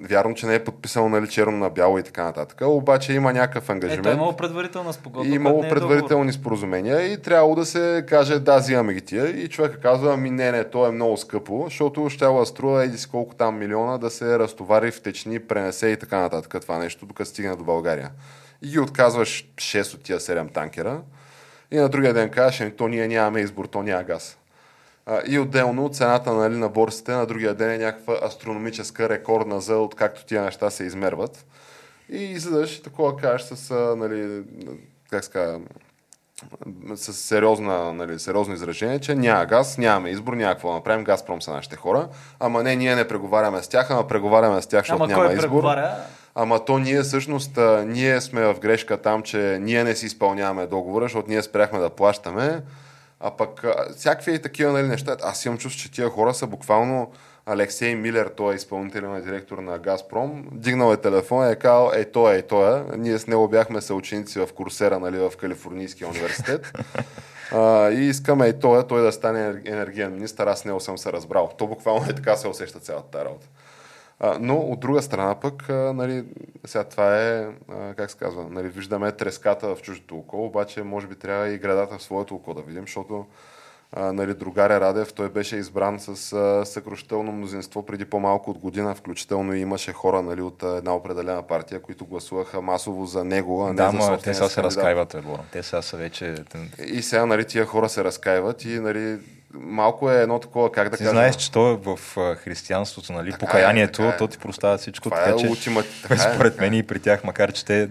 [0.00, 3.70] Вярно, че не е подписано нали, черно на бяло и така нататък, обаче има някакъв
[3.70, 4.06] ангажимент.
[4.06, 5.28] Ето, е имало предварителна спогодба.
[5.28, 9.44] И имало е предварителни споразумения и трябвало да се каже да, взимаме ги тия.
[9.44, 12.98] И човека казва, ами не, не, то е много скъпо, защото ще да струва еди
[12.98, 17.06] си колко там милиона да се разтовари в течни, пренесе и така нататък това нещо,
[17.06, 18.10] докато стигне до България.
[18.62, 21.00] И ги отказваш 6 от тия 7 танкера.
[21.70, 24.38] И на другия ден казваш, ами то ние нямаме избор, то няма газ.
[25.06, 29.76] А, и отделно цената нали, на борсите на другия ден е някаква астрономическа, рекордна за
[29.76, 31.46] откакто тия неща се измерват.
[32.08, 34.42] И излизаш такова кажеш с, нали,
[35.10, 35.60] как ска,
[36.94, 41.42] с сериозна, нали, сериозно изражение, че няма газ, нямаме избор, няма какво да направим, Газпром
[41.42, 42.08] са нашите хора.
[42.40, 45.42] Ама не, ние не преговаряме с тях, ама преговаряме с тях, защото Ама няма избор.
[45.42, 45.94] преговаря?
[46.34, 51.04] Ама то ние всъщност, ние сме в грешка там, че ние не си изпълняваме договора,
[51.04, 52.62] защото ние спряхме да плащаме.
[53.26, 53.64] А пък
[53.96, 55.16] всякакви и такива нали, неща.
[55.22, 57.12] Аз имам чувство, че тия хора са буквално
[57.46, 62.04] Алексей Милер, той е изпълнителен директор на Газпром, дигнал е телефон и е казал, ей
[62.04, 62.82] той, ей той.
[62.96, 66.72] Ние с него бяхме съученици в Курсера, нали, в Калифорнийския университет.
[67.52, 70.98] А, и искаме и той, той да стане енер- енергиен министър, аз с него съм
[70.98, 71.50] се разбрал.
[71.58, 73.46] То буквално е така се усеща цялата тази работа.
[74.20, 76.24] А, но от друга страна пък, а, нали,
[76.66, 81.06] сега това е, а, как се казва, нали, виждаме треската в чуждото око, обаче може
[81.06, 83.26] би трябва и градата в своето око да видим, защото
[83.96, 88.94] а, нали, другаря Радев, той беше избран с а, съкрушително мнозинство преди по-малко от година,
[88.94, 93.64] включително и имаше хора нали, от а, една определена партия, които гласуваха масово за него,
[93.64, 95.44] а не Да, за ма те сега се разкаиват, Борам.
[95.52, 96.34] Те сега са вече...
[96.86, 99.18] И сега нали, тия хора се разкаиват и нали,
[99.60, 101.10] малко е едно такова, как да кажа...
[101.10, 101.98] знаеш, че то е в
[102.36, 104.16] християнството, нали, Така е, покаянието, така е.
[104.16, 105.86] то ти прощава всичко, Това така е че ултимат...
[106.02, 106.60] така е, според е.
[106.60, 107.88] мен и при тях, макар че те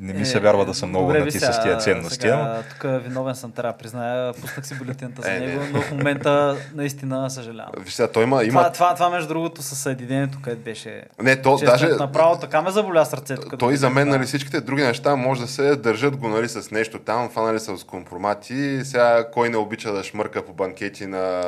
[0.00, 2.20] не ми Е, се вярва да съм много добре, на ти сега, с тия ценности.
[2.20, 4.32] Сега, тук виновен съм, трябва да призная.
[4.32, 5.46] Пуснах си бюлетината за Е, не.
[5.46, 7.72] него, но в момента наистина съжалявам.
[7.78, 8.44] Виж сега, той има...
[8.44, 8.60] има...
[8.60, 11.02] Това, това, това, между другото, със съединението, където беше.
[11.22, 11.86] Не, то честно, даже...
[11.88, 13.42] Направо така ме заболя сърцето.
[13.42, 16.70] като Той за мен, нали, всичките други неща може да се държат го нали, с
[16.70, 18.80] нещо там, фанали са с компромати.
[18.84, 21.44] Сега кой не обича да шмърка по банкети на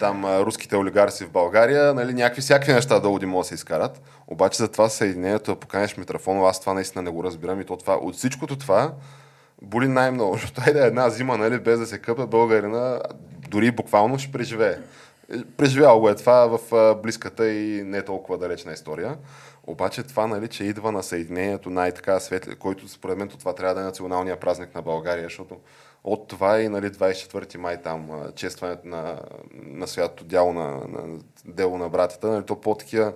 [0.00, 4.02] там руските олигарси в България, нали, някакви всякакви неща могат да се изкарат.
[4.26, 7.76] Обаче за това съединението да поканеш Митрофонов, аз това наистина не го разбирам и то
[7.76, 8.92] това, от всичкото това
[9.62, 13.00] боли най-много, защото айде една зима, нали, без да се къпе българина,
[13.48, 14.78] дори буквално ще преживее.
[15.56, 19.16] Преживял го е това в близката и не толкова далечна история.
[19.66, 23.80] Обаче това, нали, че идва на съединението най-така светли, който според мен това трябва да
[23.80, 25.56] е националния празник на България, защото
[26.04, 29.20] от това и нали, 24 май там честването на,
[29.52, 33.12] на святото дяло на, на дело на братята, нали, то по-такива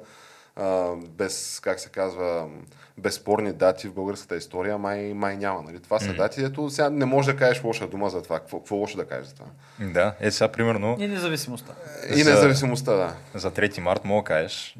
[0.96, 2.48] без, как се казва,
[2.98, 5.62] безспорни дати в българската история май, май няма.
[5.62, 5.80] Нали?
[5.80, 8.38] Това са дати, ето сега не можеш да кажеш лоша дума за това.
[8.40, 9.46] Какво, какво лошо да кажеш за това?
[9.80, 11.72] Да, е сега примерно И независимостта.
[12.16, 13.16] И За- независимостта, да.
[13.34, 14.76] за 3 март мога да кажеш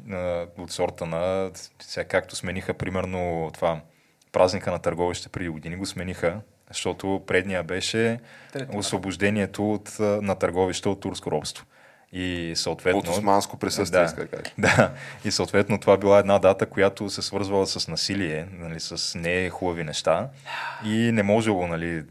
[0.57, 1.51] от сорта на
[1.81, 3.79] сега както смениха примерно това
[4.31, 8.19] празника на търговище преди години го смениха, защото предния беше
[8.73, 11.65] освобождението от, на търговище от турско робство.
[12.13, 12.99] И съответно...
[12.99, 14.91] От османско присъствие, да, иска да
[15.25, 19.83] и съответно това била една дата, която се свързвала с насилие, нали, с не хубави
[19.83, 20.27] неща.
[20.85, 22.03] И не можело, нали,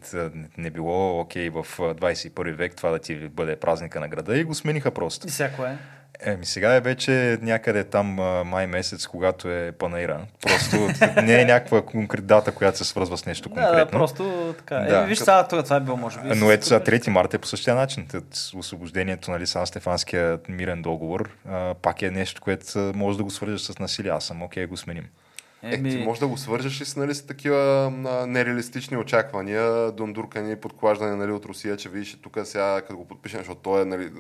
[0.59, 4.39] не било окей в а, 21 век това да ти бъде празника на града.
[4.39, 5.27] И го смениха просто.
[5.27, 5.79] И всяко е.
[6.21, 10.21] Еми сега е вече някъде там а, май месец, когато е панаира.
[10.43, 10.77] Просто
[11.23, 13.85] не е някаква конкрет дата, която се свързва с нещо Да, конкретно.
[13.85, 14.75] да, просто така.
[14.77, 14.99] Да.
[14.99, 16.29] Е, виж сега, това, това е било, може би.
[16.29, 18.07] Но с- ето сега 3 марта е по същия начин.
[18.07, 18.25] Тът
[18.57, 23.61] освобождението, нали, Сан Стефанския мирен договор, а, пак е нещо, което може да го свържеш
[23.61, 24.11] с насилие.
[24.11, 25.05] Аз съм окей, го сменим.
[25.63, 27.57] Е, ти може да го свържеш и с, нали, с такива
[28.07, 33.39] а, нереалистични очаквания, дундуркани, подклаждане нали, от Русия, че видиш тук сега, като го подпишем,
[33.39, 34.11] защото той е нали,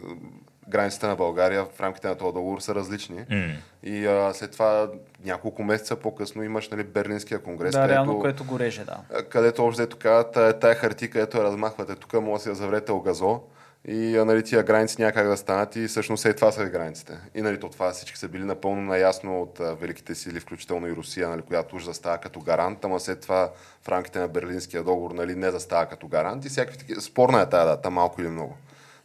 [0.68, 3.24] границите на България в рамките на този договор са различни.
[3.30, 3.52] М.
[3.82, 4.88] И а, след това
[5.24, 9.22] няколко месеца по-късно имаш нали, Берлинския конгрес, Да, където, реално, което го реже, да.
[9.22, 12.54] където още дето казват, тая, тая хартия, където я размахвате, тук може да си я
[12.54, 13.40] заврете огазо.
[13.88, 17.18] И нали, тия граници няма как да станат и всъщност е това са границите.
[17.34, 20.92] И нали, то това всички са били напълно наясно от а, великите сили, включително и
[20.92, 23.50] Русия, нали, която уж застава като гарант, ама след това
[23.82, 27.00] в рамките на Берлинския договор нали, не застава като гарант и всякакви такива.
[27.00, 28.56] Спорна е тази дата, малко или много.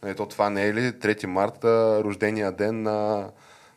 [0.02, 3.28] Нали, то това не е ли 3 марта, рождения ден на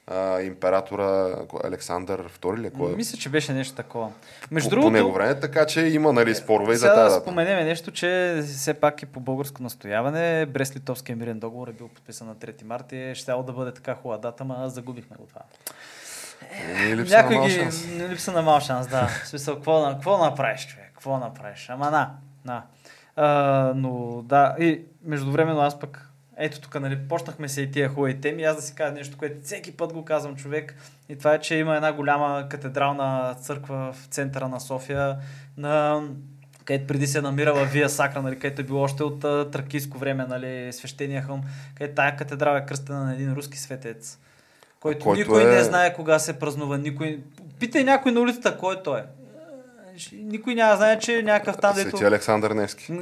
[0.08, 2.68] а, императора Александър II ли?
[2.68, 2.70] е?
[2.70, 2.92] Кой?
[2.92, 2.96] е?
[2.96, 4.12] Мисля, че беше нещо такова.
[4.52, 7.22] Между по, другото, по него време, така че има нали, спорове и за тази да
[7.22, 12.28] споменем нещо, че все пак и по българско настояване Брест-Литовския мирен договор е бил подписан
[12.28, 15.42] на 3 марта и е щяло да бъде така хубава дата, ама загубихме го това.
[16.86, 17.52] Ни липса на Някой мал ги...
[17.54, 17.88] шанс.
[18.10, 19.08] Липса на мал шанс, да.
[19.08, 20.86] В смисъл, какво, на- какво направиш, човек?
[20.94, 21.70] Какво направиш?
[21.70, 22.12] Ама на,
[22.46, 22.64] на.
[23.16, 26.03] А, но да, и междувременно аз пък
[26.38, 28.44] ето тук, нали, почнахме се и тия хубави теми.
[28.44, 30.76] Аз да си кажа нещо, което всеки път го казвам човек.
[31.10, 35.18] И това е, че има една голяма катедрална църква в центъра на София,
[35.58, 36.04] на
[36.66, 39.98] където преди се е намирала Вия Сакра, нали, където е било още от а, тракийско
[39.98, 41.42] време, нали, свещения хълм,
[41.76, 44.20] където тая катедрала е кръстена на един руски светец,
[44.80, 46.78] който, Който никой е- не знае кога се празнува.
[46.78, 47.20] Никой...
[47.60, 49.00] Питай някой на улицата кой е той.
[49.00, 49.06] Е,
[50.16, 51.90] Никой няма знае, че е някакъв там, дето...
[51.90, 52.94] Свети Александър Невски.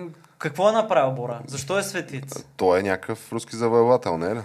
[0.42, 1.40] Какво е направил Бора?
[1.48, 2.46] Защо е светиц?
[2.58, 4.40] Той е някакъв руски завоевател, не е ли?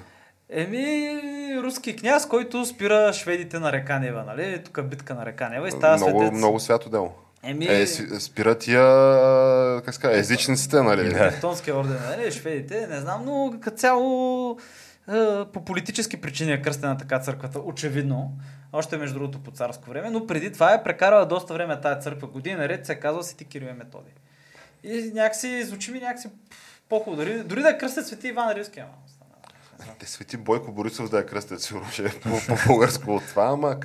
[0.50, 1.18] Еми,
[1.62, 4.62] руски княз, който спира шведите на река Нева, нали?
[4.64, 6.38] Тук битка на река Нева и става много, светец.
[6.38, 7.12] много свято дело.
[7.42, 8.82] Еми, Е, спират тия,
[9.82, 11.08] как ска, езичниците, нали?
[11.08, 11.18] Да.
[11.18, 12.32] Тевтонския орден, нали?
[12.32, 14.58] Шведите, не знам, но като цяло
[15.08, 18.32] е, по политически причини е кръстена така църквата, очевидно.
[18.72, 22.28] Още между другото по царско време, но преди това е прекарала доста време тази църква.
[22.28, 24.10] Години наред се е казва Свети Кирил и Методи.
[24.86, 26.28] И някакси звучи ми някакси
[26.88, 27.22] по-хубаво.
[27.22, 28.92] Дори, дори да е кръстят Свети Иван Рилски, ама.
[29.98, 33.76] Те свети Бойко Борисов да я кръстят, сигурно ще е по- по-българско от това, ама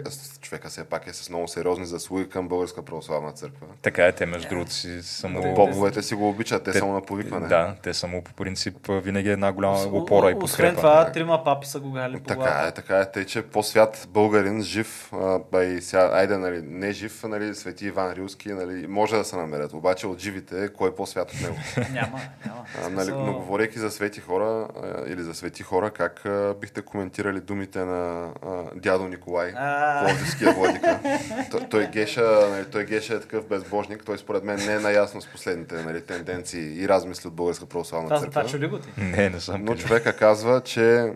[0.41, 3.67] човека все пак е с много сериозни заслуги към Българска православна църква.
[3.81, 5.55] Така е, те между другото си само...
[5.55, 7.47] Поповете си го обичат, те, Те- само на повикване.
[7.47, 10.75] Да, те само по принцип винаги е една голяма опора и Освен подкрепа.
[10.75, 13.11] това, трима папи са го гали по Така е, така е.
[13.11, 15.11] Тъй, че по-свят българин, жив,
[15.53, 19.35] а, и сега, айде, нали, не жив, нали, свети Иван Рилски, нали, може да се
[19.35, 19.73] намерят.
[19.73, 21.55] Обаче от живите, кой е по-свят от него?
[21.91, 22.65] Няма, няма.
[22.85, 26.81] А, нали, но говорейки за свети хора а, или за свети хора, как а, бихте
[26.81, 30.05] коментирали думите на а, дядо Николай, А.
[30.05, 30.99] Пловдивския владика?
[31.51, 35.21] той, той, геша, нали, той геша е такъв безбожник, той според мен не е наясно
[35.21, 38.41] с последните нали, тенденции и размисли от Българска православна Това, църква.
[38.41, 38.89] това чули го ти?
[38.97, 41.13] Не, не съм Но човека казва, че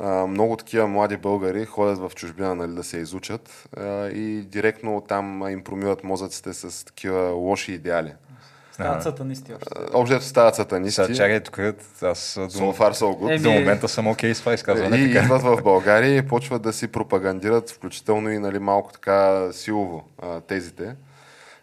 [0.00, 5.04] а, много такива млади българи ходят в чужбина нали, да се изучат а, и директно
[5.08, 8.12] там им промиват мозъците с такива лоши идеали.
[8.82, 9.68] Стават сатанисти още.
[9.92, 11.04] Общо ето стават сатанисти.
[11.04, 11.58] Сега чакай тук,
[12.02, 13.30] аз до, So far, so good.
[13.30, 14.96] Еми, до момента съм окей с това изказване.
[14.96, 15.24] И така.
[15.24, 20.04] идват в България и почват да си пропагандират, включително и нали, малко така силово
[20.46, 20.94] тезите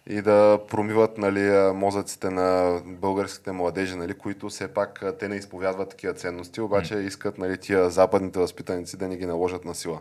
[0.09, 5.89] и да промиват нали, мозъците на българските младежи, нали, които все пак те не изповядват
[5.89, 9.99] такива ценности, обаче искат нали, тия западните възпитаници да ни ги наложат на сила.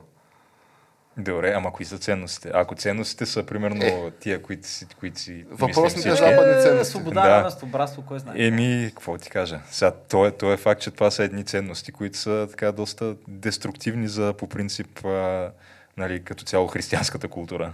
[1.19, 2.51] Добре, ама кои са ценностите?
[2.55, 4.11] Ако ценностите са примерно Е.
[4.21, 6.81] тия, които си, които си Въпросните западни ценности.
[6.81, 7.29] Е, Свобода, Да.
[7.29, 8.35] равенство, братство, кой знае.
[8.39, 9.61] Еми, какво ти кажа?
[9.71, 13.15] Сега, то е, то е факт, че това са едни ценности, които са така доста
[13.29, 15.51] деструктивни за по принцип а,
[15.97, 17.73] нали, като цяло християнската култура.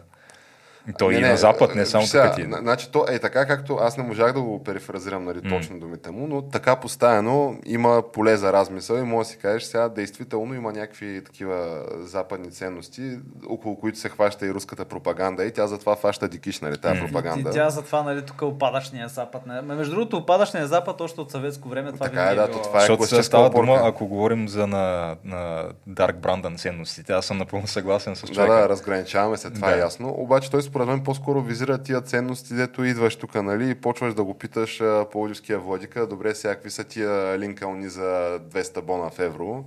[0.87, 2.43] И То и на Запад, не само сега, така ти.
[2.45, 6.11] на- Значи, то е така, както аз не можах да го перифразирам нали, точно думите
[6.11, 7.35] му, но така поставено
[7.67, 11.67] има поле за размисъл и може да си кажеш сега, действително има някакви такива
[11.99, 16.79] западни ценности, около които се хваща и руската пропаганда и тя затова фаща дикиш, нали,
[16.79, 17.07] тази М.
[17.07, 17.51] пропаганда.
[17.51, 19.47] И тя затова, нали, тук е опадъчния запад.
[19.47, 19.55] Не?
[19.55, 22.57] Ма, Между другото, опадъчния запад още от съветско време това Така е, винаги да, било-
[22.57, 27.13] то това е Защото класическа става дума, ако говорим за на, на Dark Brandon ценностите,
[27.13, 28.53] аз съм напълно съгласен с Да, човека.
[28.55, 29.77] да, разграничаваме се, това Да.
[29.77, 30.09] е ясно.
[30.11, 34.25] Обаче той според мен по-скоро визира тия ценности, дето идваш тук, нали, и почваш да
[34.25, 39.19] го питаш а, Пловдивския владика, добре, сега какви са тия линкълни за 200 бона в
[39.19, 39.65] евро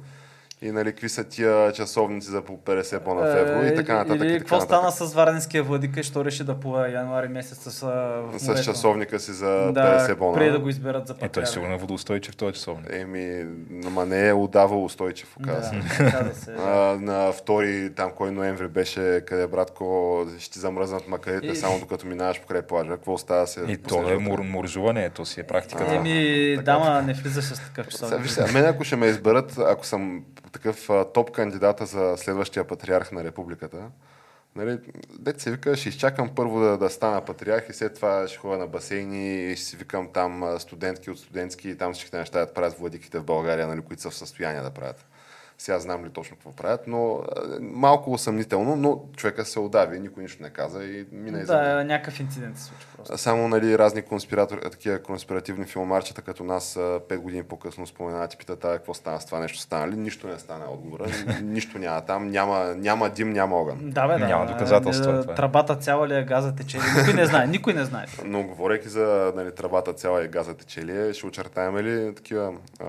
[0.62, 4.16] и нали, какви са тия часовници за по 50 бона в евро и така нататък.
[4.16, 4.78] Е, Или и така какво нататък.
[4.94, 8.64] стана с Варненския владика, що реши да плува януари месец с, С морето?
[8.64, 10.34] часовника си за да, 50 бона.
[10.34, 11.50] преди да го изберат за Е, той патриарх.
[11.50, 12.88] сигурно е водоустойчив този часовник.
[12.92, 13.46] Еми,
[13.86, 15.72] ама не е отдавал устойчив, оказа.
[16.00, 16.52] Да, се...
[16.58, 19.86] А, на втори, там кой ноември беше, къде братко,
[20.40, 22.90] ще ти замръзнат макарите, И- само докато минаваш покрай плажа.
[22.90, 23.62] Какво остава се?
[23.62, 25.96] И то е мур, муржуване, то си е практиката.
[25.96, 28.22] Еми, дама, не влизаш с такъв часовник.
[28.22, 33.24] виж мен ако ще ме изберат, ако съм такъв топ кандидата за следващия патриарх на
[33.24, 33.90] републиката,
[34.58, 34.80] Нали,
[35.20, 38.58] дете се вика, ще изчакам първо да, да стана патриарх и след това ще ходя
[38.58, 42.54] на басейни и ще си викам там студентки от студентски и там всичките неща да
[42.54, 45.06] правят владиките в България, нали, които са в състояние да правят.
[45.60, 47.24] Сега знам ли точно какво правят, но
[47.62, 51.84] малко усъмнително, но човека се удави, никой нищо не каза и мина и за Да,
[51.84, 53.18] някакъв инцидент се случи просто.
[53.18, 58.38] само нали, разни конспиратори, такива конспиративни филмарчета, като нас а, пет години по-късно споменават и
[58.38, 59.96] питат, какво стана с това нещо стана ли?
[59.96, 61.06] Нищо не стана отговора.
[61.06, 63.78] Ни- Нищо няма там, няма, няма дим, няма огън.
[63.82, 64.28] Да, бе, да.
[64.28, 65.36] Няма доказателства, това е.
[65.36, 66.82] Тръбата цяла ли е, газа тече ли?
[66.98, 68.06] Никой не знае, никой не знае.
[68.24, 72.86] Но говорейки за нали, тръбата цяла и газа течелие, ще очертаем ли такива а,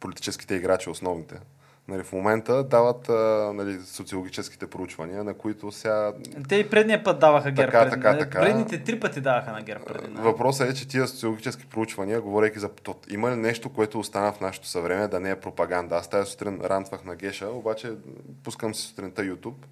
[0.00, 1.34] политическите играчи основните?
[1.88, 6.12] Нали, в момента дават а, нали, социологическите проучвания, на които сега
[6.48, 7.72] Те и предния път даваха ГЕРБ.
[7.72, 8.18] Така, така, не?
[8.18, 8.40] така.
[8.40, 10.22] Предните три пъти даваха на ГЕРБ нали?
[10.22, 14.40] Въпросът е, че тия социологически проучвания, говорейки за то, има ли нещо, което остана в
[14.40, 15.96] нашето съвреме, да не е пропаганда?
[15.96, 17.92] Аз тази сутрин рантвах на Геша, обаче
[18.44, 19.66] пускам си сутринта YouTube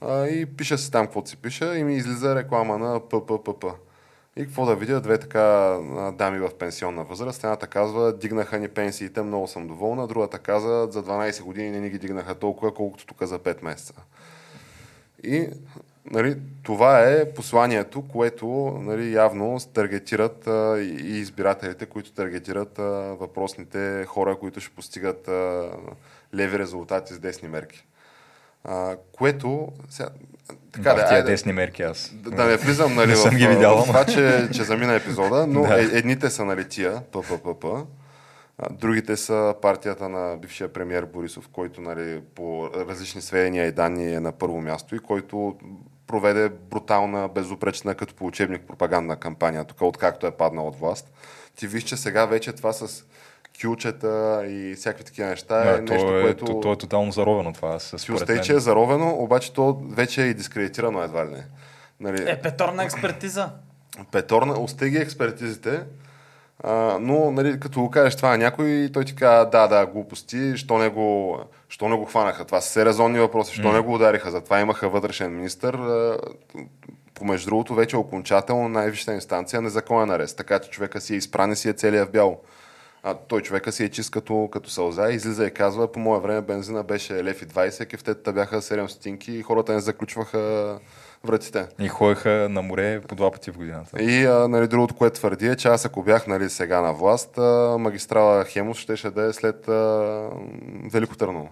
[0.00, 3.64] а, и пише се там каквото си пише и ми излиза реклама на ПППП.
[4.36, 5.00] И какво да видя?
[5.00, 5.40] Две така
[6.18, 7.44] дами в пенсионна възраст.
[7.44, 10.06] Едната казва, дигнаха ни пенсиите, много съм доволна.
[10.06, 13.94] Другата каза, за 12 години не ни ги дигнаха толкова, колкото тук за 5 месеца.
[15.22, 15.48] И
[16.10, 18.46] нали, това е посланието, което
[18.80, 22.82] нали, явно таргетират а, и избирателите, които таргетират а,
[23.20, 25.70] въпросните хора, които ще постигат а,
[26.34, 27.86] леви резултати с десни мерки.
[28.64, 29.68] А, което...
[29.90, 30.08] Сега,
[30.72, 32.10] така, да, да, тия десни мерки аз.
[32.14, 33.84] да, да не влизам нали, Не в, съм ги в видял, ама.
[33.84, 35.80] това, че, че замина епизода, но Да.
[35.82, 37.64] е, едните са нали тия, ПППП,
[38.58, 44.14] а, другите са партията на бившия премьер Борисов, който нали, по различни сведения и данни
[44.14, 45.54] е на първо място и който
[46.06, 51.12] проведе брутална, безупречна като по учебник пропагандна кампания, тук откакто е паднал от власт.
[51.56, 53.04] Ти виж, че сега вече това с
[53.62, 56.44] кючета и всякакви такива неща е Да, нещо, то, е, което...
[56.44, 57.78] то, то е тотално заровено това.
[57.78, 61.44] Си остей, че е заровено, обаче то вече е и дискредитирано едва ли не.
[62.00, 63.50] Нали, Е, петорна експертиза.
[64.12, 65.80] Петорна, осте ги експертизите,
[66.64, 70.52] а, но нали, като го кажеш това на някой, той ти казва, да, да, глупости,
[70.56, 72.44] що не го, що не го хванаха.
[72.44, 74.30] Това са все резонни въпроси, що не го удариха.
[74.30, 76.18] Затова имаха вътрешен министр.
[77.14, 80.36] Помежду другото, вече окончателно най-висшата инстанция незаконен арест.
[80.36, 82.40] Така че човека си е изпран и си е целия в бяло.
[83.02, 86.40] А той човека си е чист като, като сълза, излиза и казва, по мое време
[86.40, 90.78] бензина беше лев и 20, кефтета бяха 7 стотинки и хората не заключваха
[91.24, 91.66] вратите.
[91.78, 94.02] И ходеха на море по два пъти в годината.
[94.02, 97.38] И а, нали, другото, което твърди е, че аз ако бях нали, сега на власт,
[97.38, 100.28] а, магистрала Хемус щеше да е след а,
[100.92, 101.48] Велико Търново.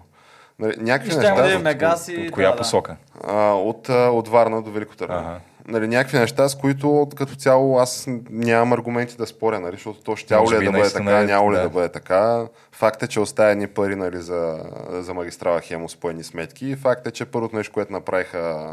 [0.59, 2.25] Нали, някакви неща да от, мегаси.
[2.27, 2.95] От коя да, посока?
[3.27, 5.19] а, от, от Варна до Велико Търново.
[5.19, 5.39] Ага.
[5.69, 10.15] Нали, някакви неща, с които като цяло аз нямам аргументи да споря, нали, защото то
[10.15, 11.61] ще ли е да бъде така, е, няма ли да.
[11.61, 12.47] да бъде така.
[12.71, 17.07] Факт е, че оставя едни пари нали, за, за магистрала Хемус по едни сметки факт
[17.07, 18.69] е, че първото нещо, което направиха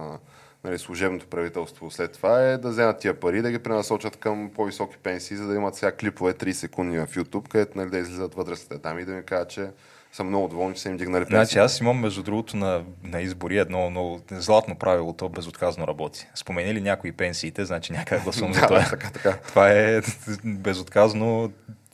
[0.65, 4.97] нали, служебното правителство след това е да вземат тия пари, да ги пренасочат към по-високи
[4.97, 8.83] пенсии, за да имат сега клипове 30 секунди в YouTube, където нали, да излизат възрастните
[8.83, 9.69] там и да ми кажат, че
[10.17, 11.37] са много доволни, че са им дигнали пенсии.
[11.37, 16.27] Значи аз имам между другото на, на избори едно много златно правило, то безотказно работи.
[16.35, 18.85] Спомени ли някои пенсиите, значи някак гласувам за това.
[18.85, 19.33] така, така.
[19.39, 20.01] Това е
[20.45, 21.53] безотказно,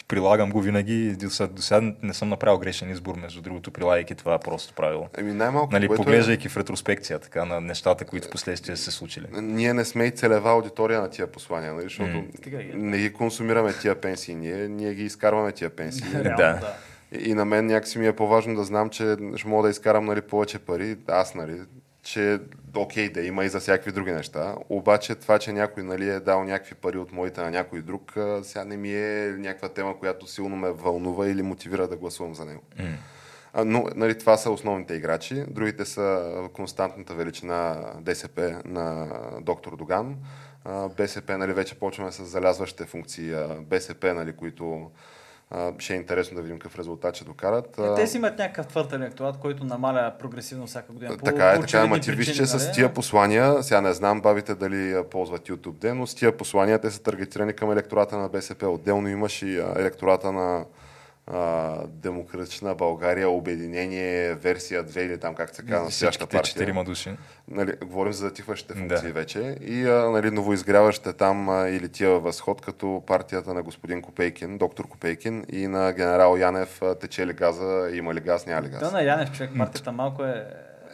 [0.08, 1.12] прилагам го винаги.
[1.12, 5.08] До сега, не съм направил грешен избор, между другото, прилагайки това просто правило.
[5.18, 9.26] Еми най-малко, Нали, е- поглеждайки в ретроспекция така, на нещата, които последствия са се случили.
[9.32, 11.82] ние не сме и целева аудитория на тия послания, нали?
[11.82, 12.70] защото ги.
[12.74, 16.04] не ги консумираме тия пенсии, ние, ние ги изкарваме тия пенсии.
[16.14, 16.74] Реално, Да.
[17.20, 20.20] И, на мен някакси ми е по-важно да знам, че ще мога да изкарам нали,
[20.20, 21.60] повече пари, аз, нали,
[22.02, 22.40] че
[22.76, 26.44] окей, да има и за всякакви други неща, обаче това, че някой нали, е дал
[26.44, 30.56] някакви пари от моите на някой друг, сега не ми е някаква тема, която силно
[30.56, 32.62] ме вълнува или мотивира да гласувам за него.
[33.64, 35.44] Но нали, това са основните играчи.
[35.48, 39.08] Другите са константната величина ДСП на
[39.40, 40.16] доктор Доган.
[40.96, 43.34] БСП нали, вече почваме с залязващите функции.
[43.60, 44.90] БСП, нали, които
[45.54, 47.78] а, ще е интересно да видим какъв резултат ще докарат.
[47.78, 51.16] Е, А, те си имат някакъв твърд електорат, който намаля прогресивно всяка година.
[51.16, 52.74] По- така е, така е, ама ти виж, че с нали?
[52.74, 56.90] тия послания, сега не знам бабите дали ползват YouTube ден, но с тия послания те
[56.90, 58.68] са таргетирани към електората на БСП.
[58.68, 60.64] Отделно имаш и електората на
[61.26, 66.52] а, Демократична България, Обединение, версия 2 или там как се казва, настояща Всичките партия.
[66.52, 67.16] четирима души.
[67.48, 68.78] Нали, говорим за затихващите Да.
[68.80, 69.56] функции вече.
[69.60, 74.58] И а, нали, новоизгряващите там а, или тия във възход, като партията на господин Копейкин,
[74.58, 78.68] доктор Копейкин и на генерал Янев а, тече ли газа, има ли газ, няма ли
[78.68, 78.80] газ.
[78.80, 80.46] Да, на Янев човек, партията малко е...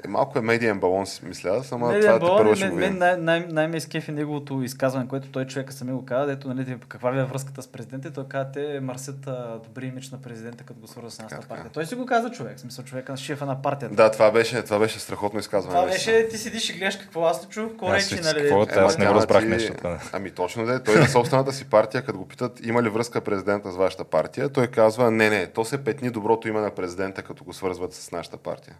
[0.04, 2.54] Е, малко е медиен балон, си мисля, аз, ама Не, това не, те първо Балон,
[2.54, 2.98] ще мен, го видим.
[2.98, 7.10] най- най- най-ме изкефи неговото изказване, което той човека сами го каза, дето нали, каква
[7.10, 9.28] ви е връзката с президента и той каза, те мърсят
[9.64, 11.70] добри имидж на президента, като го свързва с нашата партия.
[11.72, 13.94] Той си го каза човек, в смисъл човека на шефа на партията.
[13.94, 15.76] Да, това беше, това беше страхотно изказване.
[15.76, 18.42] Това беше, ти седиш и гледаш какво аз не чух, какво речи, нали?
[18.42, 19.98] какво- Ема, аз не го разбрах това.
[20.12, 20.82] Ами точно да е.
[20.82, 24.48] Той на собствената си партия, като го питат има ли връзка президента с вашата партия,
[24.48, 28.12] той казва не, не, то се петни доброто име на президента, като го свързват с
[28.12, 28.76] нашата партия.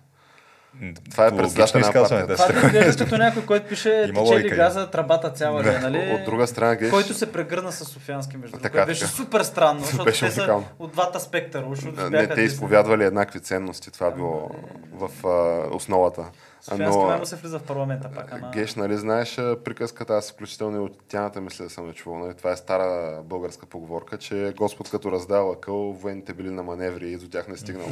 [1.10, 2.26] Това е председател на партията.
[2.26, 2.36] да.
[2.36, 6.12] Това ти изглежда като някой, който пише Има тече ли газа, трабата цяла е, нали?
[6.14, 8.72] От друга страна, гледаш, Който се прегърна с Софиянски, между другото.
[8.72, 9.12] Така, Беше така.
[9.12, 11.66] супер странно, защото Беше те са от двата спектъра.
[11.66, 11.78] уж
[12.10, 14.50] не, те изповядвали еднакви ценности, това било
[14.92, 16.24] в а, основата.
[16.60, 18.50] Софиянски Но, се влиза в парламента пак, ама...
[18.54, 22.18] Геш, нали знаеш приказката, аз включително и от тяната мисля да съм я чувал.
[22.18, 22.34] Нали?
[22.34, 27.16] Това е стара българска поговорка, че Господ като раздава лъкъл, военните били на маневри и
[27.16, 27.86] до тях не е стигнал.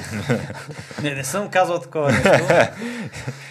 [1.03, 2.31] Не, не съм казал такова нещо.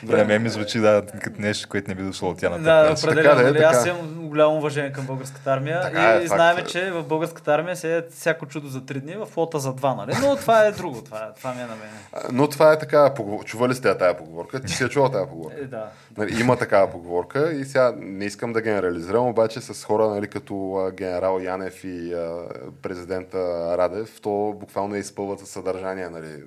[0.28, 2.64] Мен ми звучи да, като нещо, което не би дошло от тяната.
[2.64, 3.30] Да, определено.
[3.30, 3.98] Така да е, нали, Аз така.
[3.98, 6.28] имам голямо уважение към българската армия Така е, и факт.
[6.28, 9.74] знаем, че в българската армия се е всяко чудо за три дни, в флота за
[9.74, 10.14] два, нали?
[10.22, 11.90] Но това е друго, това, това ми е на мен.
[12.32, 13.14] Но това е така,
[13.46, 15.62] чували сте тая поговорка, ти си я чувал тая поговорка.
[15.62, 15.90] Е, да.
[16.18, 20.92] Нали, има такава поговорка и сега не искам да генерализирам, обаче с хора нали, като
[20.98, 22.48] генерал Янев и а,
[22.82, 23.38] президента
[23.78, 26.44] Радев, то буквално е изпълват със съдържание нали,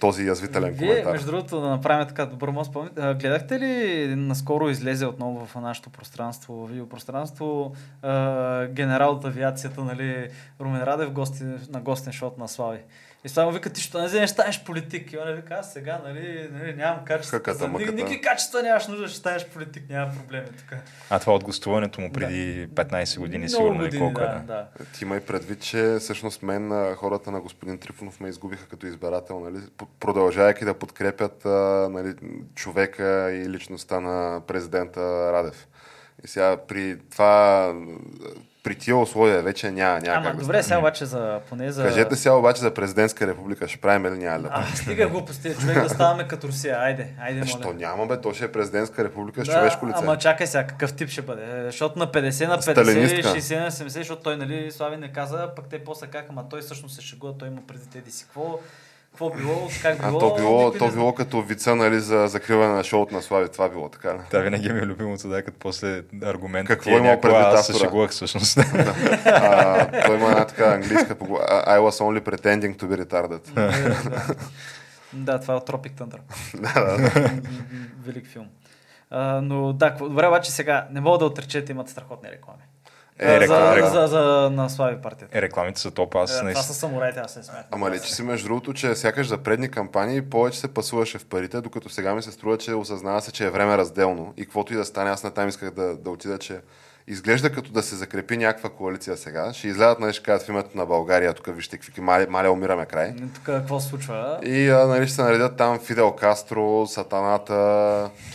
[0.00, 1.12] този язвителен Вие, коментар.
[1.12, 6.66] между другото, да направим така добър мост, гледахте ли наскоро излезе отново в нашето пространство,
[6.66, 7.74] видеопространство,
[8.70, 10.28] генерал от авиацията, нали,
[10.60, 12.80] Румен Радев, гости, на гостен шот на Слави.
[13.24, 15.12] И сега му вика, ти що не вземеш, станеш политик.
[15.12, 17.38] И он вика, аз сега, нали, нали нямам качества.
[17.38, 17.92] Хъката, за- мъката.
[17.92, 20.78] Никакви качества нямаш нужда, ще станеш политик, няма проблеми тук.
[21.10, 24.24] А това от гостуването му преди 15 години, Много сигурно години, колко е.
[24.24, 24.42] да, да.
[24.46, 24.84] да.
[24.94, 29.40] Ти има и предвид, че всъщност мен хората на господин Трифонов ме изгубиха като избирател,
[29.40, 29.58] нали,
[30.00, 31.44] продължавайки да подкрепят
[31.92, 32.14] нали,
[32.54, 35.00] човека и личността на президента
[35.32, 35.68] Радев.
[36.24, 37.74] И сега при това,
[38.62, 41.84] при тия условия вече няма, няма Ама как да добре, сега обаче за поне за...
[41.84, 45.82] Кажете сега обаче за президентска република, ще правим ли няма да А, стига глупости, човек
[45.82, 46.78] да ставаме като Русия.
[46.78, 47.48] Айде, айде, моля.
[47.48, 48.20] Що няма, бе?
[48.20, 49.98] То ще е президентска република с човешко лице.
[49.98, 51.42] Ама чакай сега, какъв тип ще бъде?
[51.42, 53.28] Е, Защото на 50 на 50, Сталинистка.
[53.28, 56.60] 60 на 70, защото той, нали, Слави не каза, пък те после как, ама той
[56.60, 58.24] всъщност се шегува, той има преди теди си.
[58.24, 58.58] Какво,
[59.10, 60.18] какво било, как А било?
[60.20, 63.48] то било, то било като вица, нали, за закриване на шоуто на Слави.
[63.48, 64.14] Това било така.
[64.14, 64.18] ли?
[64.30, 66.68] Това винаги ми е любимото, да, като после аргумент.
[66.68, 68.58] Какво е някаква, предвид Аз се шегувах всъщност.
[69.24, 71.64] А, той има една така английска поговорка.
[71.66, 73.50] I was only pretending to be retarded.
[73.52, 74.34] Да.
[75.12, 76.18] Да, това е от Tropic Thunder.
[76.74, 77.30] да, да.
[78.04, 78.46] Велик филм.
[79.10, 82.62] А, но да, добре, обаче сега не мога да отречете, имат страхотни реклами.
[83.20, 83.88] Е, А, реклама, за, да.
[83.88, 85.38] за, за, на Слави партията.
[85.38, 86.14] Е, рекламите са топ.
[86.14, 86.64] Аз Е, това наистина.
[86.64, 87.64] са самураите, аз не смятам.
[87.70, 91.60] Ама лечи си между другото, че сякаш за предни кампании повече се пасуваше в парите,
[91.60, 94.34] докато сега ми се струва, че осъзнава се, че е време разделно.
[94.36, 96.60] И каквото и да стане, аз на там исках да, да отида, че
[97.10, 99.52] изглежда като да се закрепи някаква коалиция сега.
[99.52, 102.86] Ще излядат, нали, ще кажат в името на България, тук вижте какви маля, маля умираме
[102.86, 103.14] край.
[103.34, 104.38] Тук какво се случва?
[104.42, 107.54] И а, нали, ще се наредят там Фидел Кастро, Сатаната,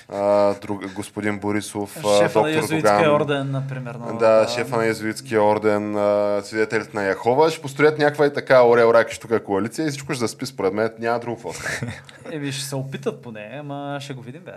[0.09, 2.03] а, друг, господин Борисов, Шефа
[2.39, 3.11] на доктор Езуитския Доган.
[3.11, 3.95] орден, например.
[3.95, 8.63] на- Да, шефа на Езуитския орден, а, свидетелите на Яхова, ще построят някаква и така
[8.63, 10.89] Орел Ракиш тук коалиция и всичко ще заспи според мен.
[10.99, 11.53] Няма друго.
[12.31, 14.51] Еми, ще се опитат поне, ама ще го видим, бе.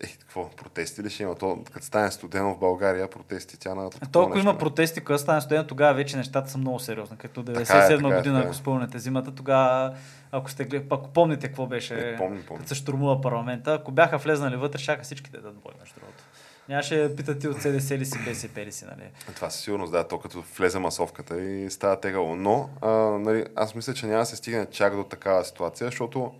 [0.00, 1.34] Е, какво, протести ли ще има?
[1.34, 5.68] То, като стане студено в България, протести тя на Толкова има протести, когато стане студент,
[5.68, 7.16] тогава вече нещата са много сериозни.
[7.16, 8.42] Като Така е, 97 така е, година, е.
[8.42, 9.94] ако спомняте зимата, тогава,
[10.32, 12.40] ако, сте, глед- ако помните какво беше, Е, помня.
[12.48, 16.22] като се штурмува парламента, ако бяха влезнали вътре, шака всички да дадат бой, между другото.
[16.68, 19.10] Нямаше да питат ти от СДС ли си, БСП ли си, нали?
[19.34, 22.36] Това със сигурност, да, то като влезе масовката и става тегало.
[22.36, 22.88] Но, а,
[23.18, 26.32] нали, аз мисля, че няма да се стигне чак до такава ситуация, защото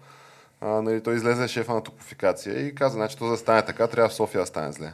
[0.60, 3.86] а, нали, той излезе шефа на топофикация и каза, значи, то за да стане така,
[3.86, 4.92] трябва в София да стане зле.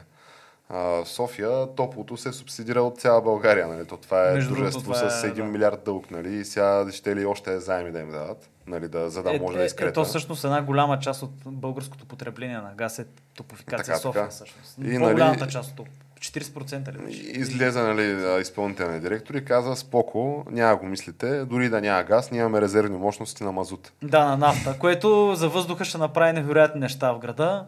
[0.69, 3.67] А, в София топлото се субсидира от цяла България.
[3.67, 3.85] Нали?
[3.85, 5.43] То това е Между дружество това с е, 1 да.
[5.43, 6.11] милиард дълг.
[6.11, 6.35] Нали?
[6.35, 8.87] И сега ще ли още заеми да им дадат, нали?
[8.87, 9.89] да, за да може да е, изкрета.
[9.89, 13.05] е, то всъщност една голяма част от българското потребление на газ е
[13.35, 14.31] топофикация Така, в София, така.
[14.31, 14.77] всъщност.
[14.77, 15.87] И, нали, част от.
[16.19, 17.21] 40% ли беше?
[17.21, 22.39] Излезе нали, изпълнителният директор и каза, споко, няма го мислите, дори да няма газ, ние
[22.39, 23.91] имаме резервни мощности на мазут.
[24.03, 27.65] Да, на нафта, което за въздуха ще направи невероятни неща в града.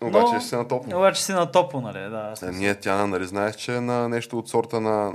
[0.00, 0.94] Обаче но- ще се натопли.
[0.94, 1.98] Обаче си на топло, нали?
[1.98, 2.50] Да, Е.
[2.50, 5.12] Ние, Тяна, нали знаеш, че е на нещо от сорта на...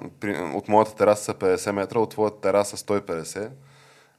[0.53, 3.49] От моята тераса са 50 метра, от твоята тераса 150.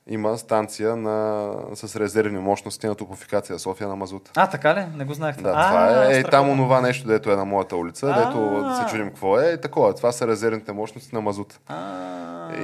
[0.09, 4.31] Има станция на, с резервни мощности на топофикация София на мазут.
[4.37, 4.87] А, така ли?
[4.97, 5.37] Не го знаех.
[5.37, 6.19] Да, а, това е.
[6.19, 8.19] Е, там онова нещо, дето е на моята улица, А.
[8.19, 9.53] дето се чудим какво е.
[9.53, 9.95] И такова.
[9.95, 11.59] Това са резервните мощности на мазут.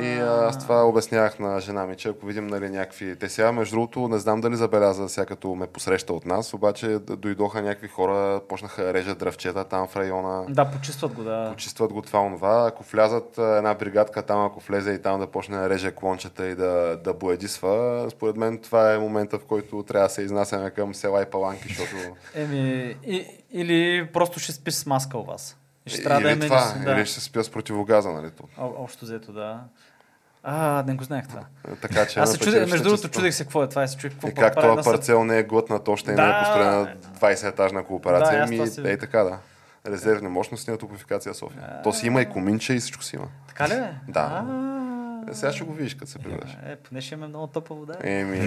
[0.03, 3.17] И аз това обяснявах на жена ми, че ако видим нали, някакви...
[3.19, 6.99] Те сега, между другото, не знам дали забеляза сега като ме посреща от нас, обаче
[6.99, 10.45] дойдоха някакви хора, почнаха да режат дръвчета там в района.
[10.49, 11.51] Да, почистват го, да.
[11.51, 12.67] Почистват го това, онова.
[12.67, 16.55] Ако влязат една бригадка там, ако влезе и там да почне да реже клончета и
[16.55, 20.95] да, да боядисва, според мен това е момента, в който трябва да се изнасяме към
[20.95, 21.97] села и паланки, защото...
[22.35, 25.57] Еми, и, или просто ще спиш с маска у вас.
[25.87, 26.93] И ще трябва или да е това, да.
[26.93, 28.31] или ще спя с противогаза, нали?
[28.59, 29.61] О, общо взето, да.
[30.43, 31.41] А, не го знаех това.
[31.81, 34.29] Така че Аз се чудех, между другото, чудех се какво е това се чудех какво
[34.29, 36.29] И как това да парцел не е глътнат още и не Да.
[36.31, 39.39] е построена 20-етажна кооперация, Да, ми си- е така да.
[39.87, 41.81] Резервни мощности на топофикация София.
[41.85, 43.27] То си има и коминче и всичко си има.
[43.49, 43.75] Така ли?
[43.75, 43.91] бе?
[44.09, 44.21] Да.
[44.21, 44.82] А, Е,
[45.33, 46.57] сега ще го видиш, като се прибереш.
[46.67, 47.95] Е, поне ще имаме много топла вода.
[48.05, 48.39] Еми,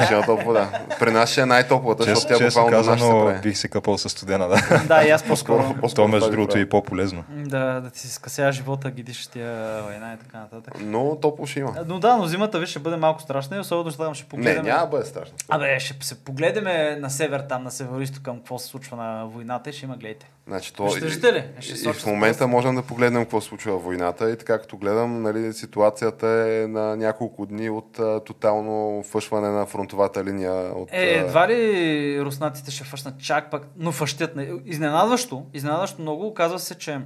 [0.00, 0.80] машина топла, да.
[0.98, 3.40] При нас ще е най-топлата, защото тя често буквално се казано, прави.
[3.40, 4.82] бих се къпал с студена, да.
[4.88, 5.74] Да, и аз по-скоро.
[5.94, 7.24] То, между другото, е и по-полезно.
[7.30, 10.74] да, да ти си скъсява живота, гидиш тия война и така нататък.
[10.80, 11.74] Но топло ще има.
[11.86, 14.28] Но да, но зимата виж ще бъде малко страшна и особено ще там ще Не,
[14.28, 14.68] погледаме.
[14.68, 15.34] няма да бъде страшно.
[15.48, 19.70] Абе, ще се погледаме на север, там на северо към какво се случва на войната
[19.70, 20.30] и ще има гледайте.
[20.46, 21.44] Значи, то, Ще виждате ли?
[21.60, 25.52] Ще и, в момента можем да погледнем какво случва войната и така като гледам, нали,
[25.52, 30.52] ситуацията е на няколко дни от а, тотално фъшване на фронтовата линия.
[30.52, 34.36] От, Е, едва ли руснаците ще фъшнат чак пък, но фъщят.
[34.36, 34.50] не.
[34.64, 37.00] Изненадващо, изненадващо много, оказва се, че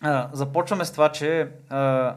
[0.00, 2.14] а, започваме с това, че а,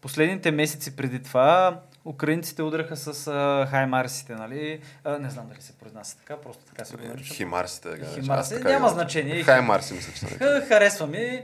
[0.00, 4.80] последните месеци преди това украинците удряха с а, хаймарсите, нали?
[5.04, 7.36] А, не знам дали се произнася така, просто така се го наричам.
[7.36, 7.88] Химарсите.
[7.88, 8.22] да ги наречем.
[8.22, 8.54] Химарси.
[8.54, 9.42] Аз така Няма ги- значение.
[9.42, 10.26] Хаймарси мисля, че.
[10.26, 11.42] Ха, Харесва ми.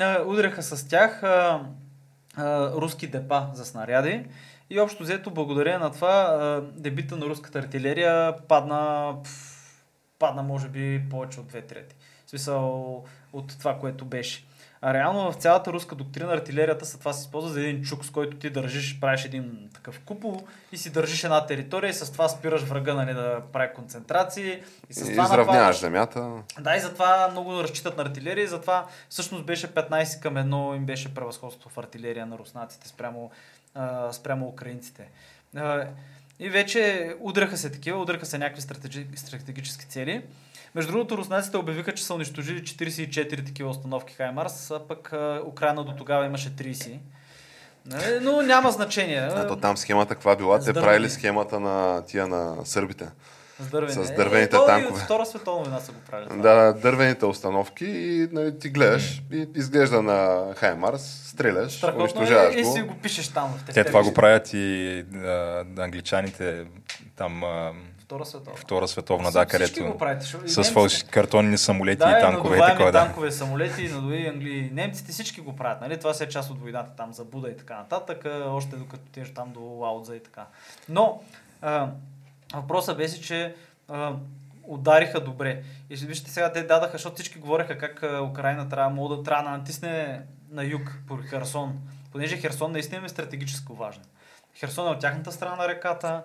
[0.00, 1.60] А, Удряха с тях а,
[2.36, 4.24] а, руски депа за снаряди.
[4.70, 9.62] И общо взето, благодарение на това, а, дебита на руската артилерия падна, пф,
[10.18, 11.96] падна може би повече от две трети.
[12.26, 14.44] В смисъл от това, което беше.
[14.82, 18.10] А реално в цялата руска доктрина артилерията са това се използва за един чук, с
[18.10, 22.28] който ти държиш, правиш един такъв купол и си държиш една територия и с това
[22.28, 24.62] спираш врага нали, да прави концентрации.
[24.90, 26.32] И с това изравняваш земята.
[26.60, 30.86] Да, и затова много разчитат на артилерия и затова всъщност беше 15 към 1 им
[30.86, 33.30] беше превъзходство в артилерия на руснаците спрямо,
[33.74, 35.08] а, спрямо украинците.
[35.56, 35.86] А,
[36.38, 40.22] и вече удряха се такива, удряха се някакви стратеги, стратегически цели.
[40.76, 45.12] Между другото, руснаците обявиха, че са унищожили 44 такива установки Хаймарс, а пък
[45.46, 46.98] Украина до тогава имаше 30.
[47.86, 49.18] Нали, Но няма значение.
[49.18, 50.58] А то там схемата каква била?
[50.60, 53.08] Те правили схемата на тия на сърбите.
[53.60, 54.94] С с дървените е, танкове.
[54.94, 56.28] От Втора световна война са го правили.
[56.28, 56.42] това.
[56.42, 62.58] Да, дървените установки и нали, ти гледаш и изглежда на Хаймарс, стреляш, Страхотно унищожаваш е,
[62.58, 62.86] и си го.
[62.88, 63.86] го пишеш там в Те тефтера.
[63.86, 66.64] това го правят и а, англичаните
[67.16, 67.72] там а,
[68.06, 68.56] Втора световна.
[68.56, 70.26] Втора световна, да, където го правите.
[70.26, 72.92] шо- с фалши, картонни самолети да, и танкове такова.
[72.92, 73.04] Да.
[73.04, 74.70] танкове, самолети, надуи англи.
[74.72, 75.98] Немците всички го правят, нали?
[75.98, 79.34] Това си е част от войната там за Буда и така нататък, още докато отидеш
[79.34, 80.46] там до Лаудза и така.
[80.88, 81.22] Но
[81.62, 81.88] а,
[82.54, 83.54] въпросът беше, че
[83.88, 84.12] а,
[84.64, 85.62] удариха добре.
[85.90, 89.50] И вижте сега, те дадаха, защото всички говореха как а, Украина трябва, мога да трябва
[89.50, 91.80] да натисне на юг по Херсон.
[92.12, 94.02] Понеже Херсон наистина е стратегически важен.
[94.58, 96.22] Херсон е от тяхната страна на реката,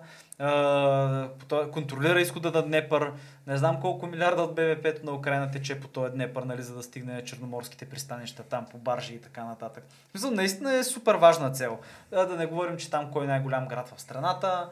[1.72, 3.12] контролира изхода на Днепър.
[3.46, 6.82] Не знам колко милиарда от БВП-то на Украина тече по този Днепър, нали, за да
[6.82, 9.84] стигне черноморските пристанища там по баржи и така нататък.
[10.14, 11.78] Мисля, наистина е супер важна цел.
[12.12, 14.68] А, да не говорим, че там кой е най-голям град в страната.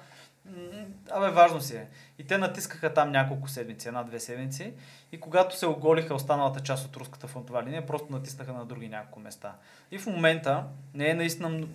[1.11, 1.89] Абе, важно си е.
[2.19, 4.73] И те натискаха там няколко седмици, една-две седмици.
[5.13, 9.21] И когато се оголиха останалата част от руската фронтова линия, просто натиснаха на други няколко
[9.21, 9.55] места.
[9.91, 11.67] И в момента не е наистина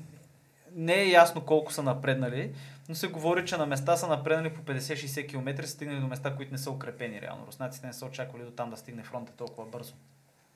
[0.76, 2.54] не е ясно колко са напреднали,
[2.90, 6.52] но се говори, че на места са напреднали по 50-60 км, стигнали до места, които
[6.52, 7.48] не са укрепени реално.
[7.48, 9.94] Руснаците не са очаквали до там да стигне фронта толкова бързо.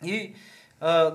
[0.04, 0.34] И
[0.82, 1.14] а,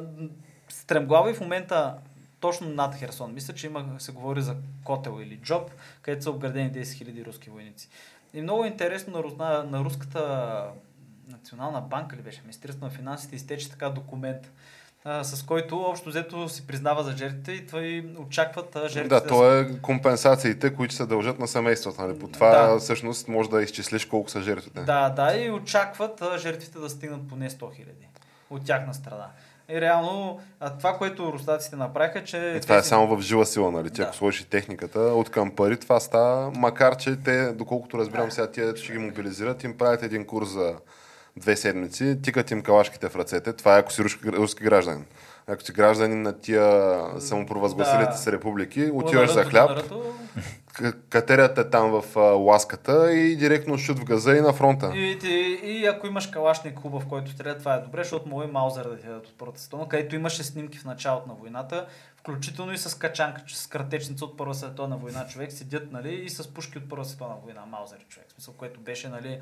[0.68, 1.98] стремглаво в момента
[2.40, 3.34] точно над Херсон.
[3.34, 5.70] Мисля, че има, се говори за Котел или Джоб,
[6.02, 7.88] където са обградени 10 000 руски войници.
[8.34, 10.64] И много интересно на, Русна, на руската
[11.28, 14.50] национална банка ли беше, Министерството на финансите изтече така документ,
[15.04, 19.54] а, с който общо взето си признава за жертвите и той очакват жертвите Да, то
[19.54, 22.02] е компенсациите, които се дължат на семействата.
[22.02, 22.18] Нали?
[22.18, 22.78] По това Да.
[22.78, 24.80] всъщност може да изчислиш колко са жертвите.
[24.80, 28.08] Да, да, и очакват а, жертвите да стигнат поне 100 хиляди
[28.50, 29.26] от тяхна страна.
[29.68, 32.54] И реално а, това, което руснаците направиха, че...
[32.56, 33.90] И това е тези- само в жива сила, нали?
[33.90, 34.02] Ти Да.
[34.02, 38.76] ако сложиш техниката, от към пари това става, макар че те, доколкото разбирам сега, тия
[38.76, 40.74] ще ги мобилизират, им правят един курс за
[41.36, 43.52] две седмици, тикат им калашките в ръцете.
[43.52, 45.04] Това е ако си руски, руски гражданин.
[45.46, 48.16] Ако си гражданин на тия самопровъзгласилите Да.
[48.16, 49.70] се републики, отиваш за хляб,
[51.10, 54.92] катерят е там в а, ласката и директно шут в газа и на фронта.
[54.94, 58.50] И, и, и ако имаш калашник хубав, който стреля, това е добре, защото мога и
[58.50, 61.86] Маузер да ти дадат от Първата световна, където имаше снимки в началото на войната,
[62.24, 66.54] включително и с качанка, с картечница от Първа световна война, човек седят, нали, и с
[66.54, 69.40] пушки от Първа световна война, Маузер, човек, в смисъл, което беше, нали,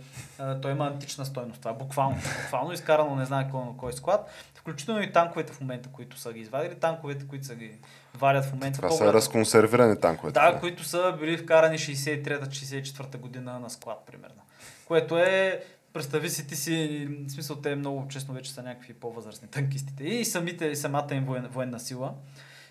[0.62, 4.30] той има антична стойност, това е буквално, буквално изкарано не знае кой на кой склад,
[4.54, 7.72] включително и танковете в момента, които са ги извадили, танковете, които са ги
[8.14, 8.76] варят в момента.
[8.76, 10.40] Това са разконсервирани танковете.
[10.40, 14.42] да, които са били вкарани 63-64 година на склад, примерно.
[14.86, 19.48] Което е, представи си ти си, в смисъл те много честно вече са някакви по-възрастни
[19.48, 22.14] танкистите и самите, и самата им воен, военна сила.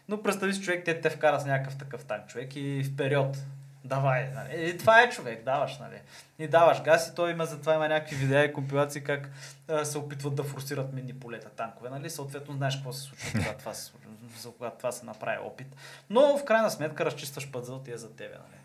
[0.10, 3.38] Но представи си човек, те те вкара с някакъв такъв танк човек и в период.
[3.84, 4.70] Давай, нали?
[4.70, 6.02] И това е човек, даваш, нали?
[6.40, 9.30] И даваш газ и той има, затова има някакви видеа и компилации как
[9.68, 12.10] а, се опитват да форсират мини полета танкове, нали?
[12.10, 15.68] Съответно знаеш какво се случва, когато това се, случва, за когато това се направи опит.
[16.10, 18.61] Но в крайна сметка разчистваш път за тия за тебе, нали?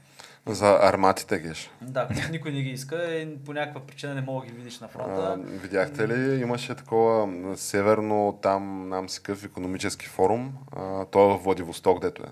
[0.47, 1.70] За арматите геш.
[1.82, 4.80] Да, които никой не ги иска и по някаква причина не мога да ги видиш
[4.80, 5.38] на А, фронта.
[5.47, 11.42] видяхте ли, имаше такова северно, там, нам си къв економически форум, а, той е в
[11.42, 12.26] Владивосток, дето е,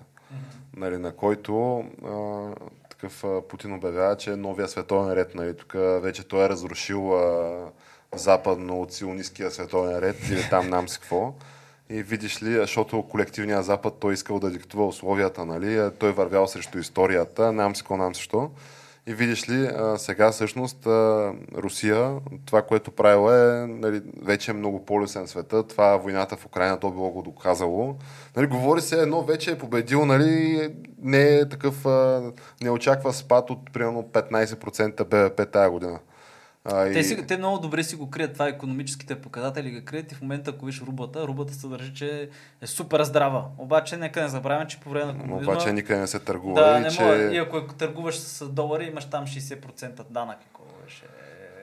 [0.75, 2.47] нали, на който а,
[2.89, 7.15] такъв а, Путин обявява, че е новия световен ред, нали, тук вече той е разрушил
[7.15, 7.55] а,
[8.15, 11.33] западно от сионистския световен ред или там нам си какво.
[11.89, 15.77] И видиш ли, защото колективният Запад той искал да диктува условията, нали?
[15.77, 18.49] а Той вървял срещу историята, нам си какво, нам си що.
[19.07, 20.85] И видиш ли, сега всъщност
[21.57, 22.15] Русия,
[22.45, 25.67] това, което правила е, нали, вече е много полюсен света.
[25.67, 27.95] Това войната в Украина, то било го доказало.
[28.35, 30.69] Нали, говори се едно, вече е победил, нали,
[31.01, 31.85] не е такъв,
[32.61, 35.99] не очаква спад от примерно 15% БВП тази година.
[36.65, 40.11] А, Те, и- си, те много добре си го крият, това економическите показатели ги крият
[40.11, 42.29] и в момента, ако виж рубата, рубата се държи, че
[42.61, 43.45] е супер здрава.
[43.57, 45.53] Обаче нека не забравяме, че по време на комунизма...
[45.53, 46.61] Обаче никъде не се търгува.
[46.63, 47.29] да, и, не че...
[47.33, 50.37] и ако търгуваш с долари, имаш там 60% данък.
[50.39, 51.03] какво беше.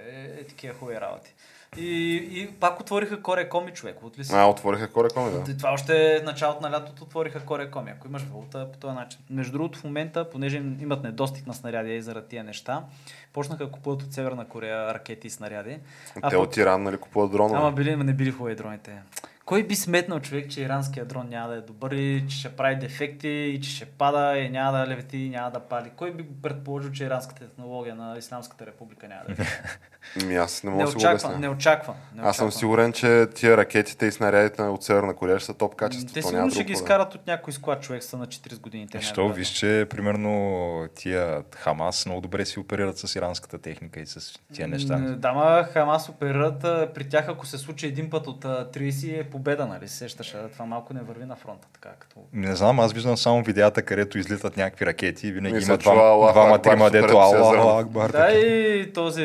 [0.08, 1.34] Е, е, такива хубави работи.
[1.76, 4.02] И, и пак отвориха Коре Коми, човек.
[4.02, 4.32] От ли си?
[4.34, 5.56] А, отвориха корекоми, да.
[5.56, 7.90] Това още е началото на лятото отвориха Корекоми.
[7.90, 9.20] Ако имаш валута по този начин.
[9.30, 12.84] Между другото, в момента, понеже им- имат недостиг на снаряди и заради тия неща,
[13.32, 15.78] почнаха да купуват от Северна Корея ракети и снаряди.
[16.16, 17.58] А Те пък- от Иран, нали, купуват дрона.
[17.58, 19.02] Ама били, не били хубави дроните.
[19.44, 22.76] Кой би сметнал човек, че иранският дрон няма да е добър и че ще прави
[22.76, 25.90] дефекти и че ще пада и няма да левети и няма да пали?
[25.96, 29.46] Кой би предположил, че иранската технология на Исламската република няма да е?
[30.26, 31.96] Ми, аз не не мога да си го не очаквам.
[32.14, 35.74] Не Аз съм сигурен, че тия ракетите и снарядите от Северна Корея ще са топ
[35.74, 36.14] качество.
[36.14, 36.74] Те сигурно няма ще ги да е.
[36.74, 38.88] изкарат от някой склад човек са на 40 години.
[38.88, 40.58] Те Що, няма да- виж, че примерно
[40.94, 44.98] тия Хамас много добре си оперират с иранската техника и с тия неща.
[44.98, 46.60] Да, ма Хамас оперират,
[46.94, 49.88] при тях ако се случи един път от а, 30 е победа, нали?
[49.88, 52.20] се Сещаш, това малко не върви на фронта, така като...
[52.32, 56.32] Не знам, аз виждам само видеята, където излитат някакви ракети и винаги Мисля, има Аллах
[56.32, 57.18] двама, супер дето.
[57.18, 58.10] Аллах Акбар.
[58.10, 59.22] Да, и този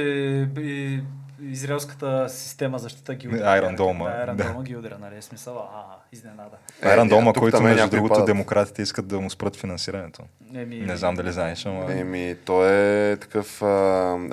[0.58, 1.02] и,
[1.42, 3.38] израелската система защита ги удря.
[3.38, 3.76] Да, Iron
[4.36, 4.44] да.
[4.44, 5.22] Dome ги удря, нали?
[5.22, 6.58] Смисъл, а, изненада.
[6.84, 8.26] Айран Е, Дома, тук който е между другото падат.
[8.26, 10.22] демократите искат да му спрат финансирането.
[10.56, 11.94] Еми, Не знам дали знаеш, ама...
[11.94, 12.70] Еми, той
[13.12, 13.68] е такъв а,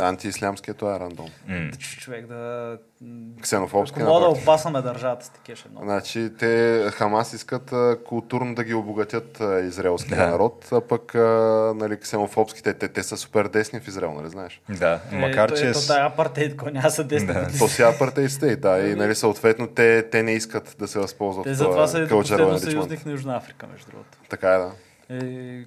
[0.01, 1.29] антиислямският, той е рандом.
[1.73, 2.77] Ч- човек да...
[3.43, 5.87] Ксенофобски Ако мога да опасаме държавата с такива ще е много.
[5.87, 10.27] Значи, те Хамас искат а, културно да ги обогатят а, израелския Да.
[10.27, 11.19] народ, а пък а,
[11.77, 14.61] нали, ксенофобските, те, те са супер десни в Израел, нали знаеш?
[14.71, 15.67] Да, макар Е, че...
[15.67, 17.59] Ето, с- тая апартейт, кой няма са 10 Да.
[17.59, 21.45] То си апартейт стейт, да, и нали, съответно те, те не искат да се възползват
[21.45, 22.71] Те от затова са последно enrichment.
[22.71, 24.19] съюзник на Южна Африка, между другото.
[24.29, 24.71] Така е, да.
[25.13, 25.17] И,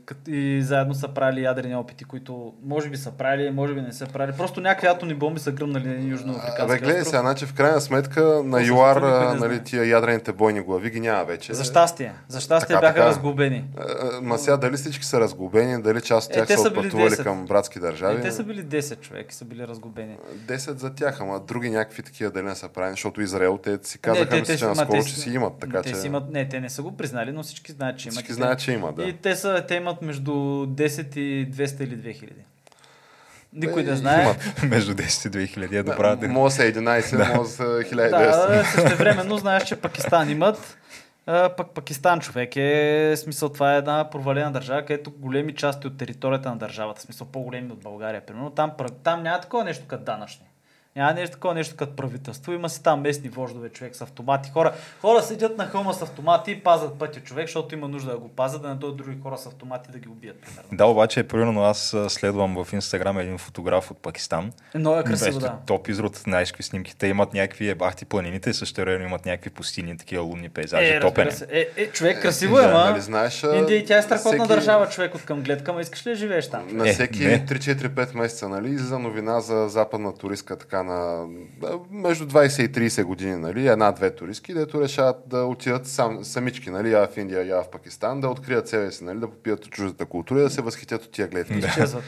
[0.06, 3.94] кът- и заедно са правили ядрени опити, които може би са правили, може би не
[3.94, 4.38] са правили.
[4.38, 8.42] Просто някакви атомни бомби са гръмнали на южноафриканския Абе, гледай сега, значи в крайна сметка
[8.44, 9.02] на се ЮАР,
[9.34, 11.54] не нали, тия ядрените бойни глави ги няма вече.
[11.54, 12.14] За щастие.
[12.28, 13.06] За щастие Така, бяха така.
[13.06, 13.66] разглобени.
[13.78, 16.62] А, а, Ма сега дали всички са разглобени, дали част от Е, тях те са
[16.62, 17.24] са отпътували 10.
[17.24, 18.22] към братски държави.
[18.22, 20.18] те са били 10 човек, са били разглобени.
[20.38, 24.00] 10 за тях, ама други някакви такива дали не са правени, защото Израел те си
[24.00, 26.60] казаха, те, мисля, ма, наскоро, те че си имат, така те че имат, не, те
[26.60, 28.14] не са го признали, но всички знаят, че имат.
[28.14, 29.04] всички знаят, те- че има, да.
[29.04, 32.30] И те, са, те имат между 10 и 200 или 2000.
[33.54, 34.24] Никой не знае.
[34.24, 34.64] имат.
[34.64, 36.16] Между 10 и 2000 е добра.
[36.16, 38.10] Да, може да са 11, може да са 1200.
[38.10, 40.78] Да, същевременно знаеш, че Пакистан имат.
[41.26, 46.50] Пък Пакистан човек е, смисъл това е една провалена държава, където големи части от територията
[46.50, 48.72] на държавата, в смисъл по-големи от България, примерно, там,
[49.04, 50.46] там няма такова нещо като данъчни.
[50.98, 52.52] Няма нещо такова нещо като правителство.
[52.54, 54.50] Има си там местни вождове, човек с автомати.
[54.54, 58.18] Хора, хора седят на хълма с автомати и пазят пътя човек, защото има нужда да
[58.18, 60.64] го пазят, да не дойдат други хора с автомати да ги убият, примерно.
[60.72, 64.52] Да, обаче, примерно аз следвам в Инстаграм един фотограф от Пакистан.
[64.76, 65.58] Но е красиво, Беше да.
[65.68, 66.96] Топ изрод, знаеш какви снимки.
[66.96, 70.86] Те имат някакви ебахти планините, също време имат някакви пустини, такива лунни пейзажи.
[70.86, 71.32] Е, Топене.
[71.50, 72.90] Е, е, човек, красиво е, да, ма.
[72.90, 75.82] нали знаеш, а, Индия и тя е страхотна всеки- държава, човек от към гледка, ма
[75.82, 76.68] искаш ли да живееш там?
[76.72, 77.46] На Е, всеки не.
[77.46, 81.28] 3-4-5 месеца, нали, излиза новина за западна туристка, така на
[81.62, 86.70] да, между 20 и 30 години, нали, една-две туристки, дето решават да отидат сам, самички,
[86.70, 89.72] нали, я в Индия, я в Пакистан, да открият себе си, нали, да попият от
[89.72, 91.54] чуждата култура и да се възхитят от тия гледки.
[91.54, 92.04] Изчезват.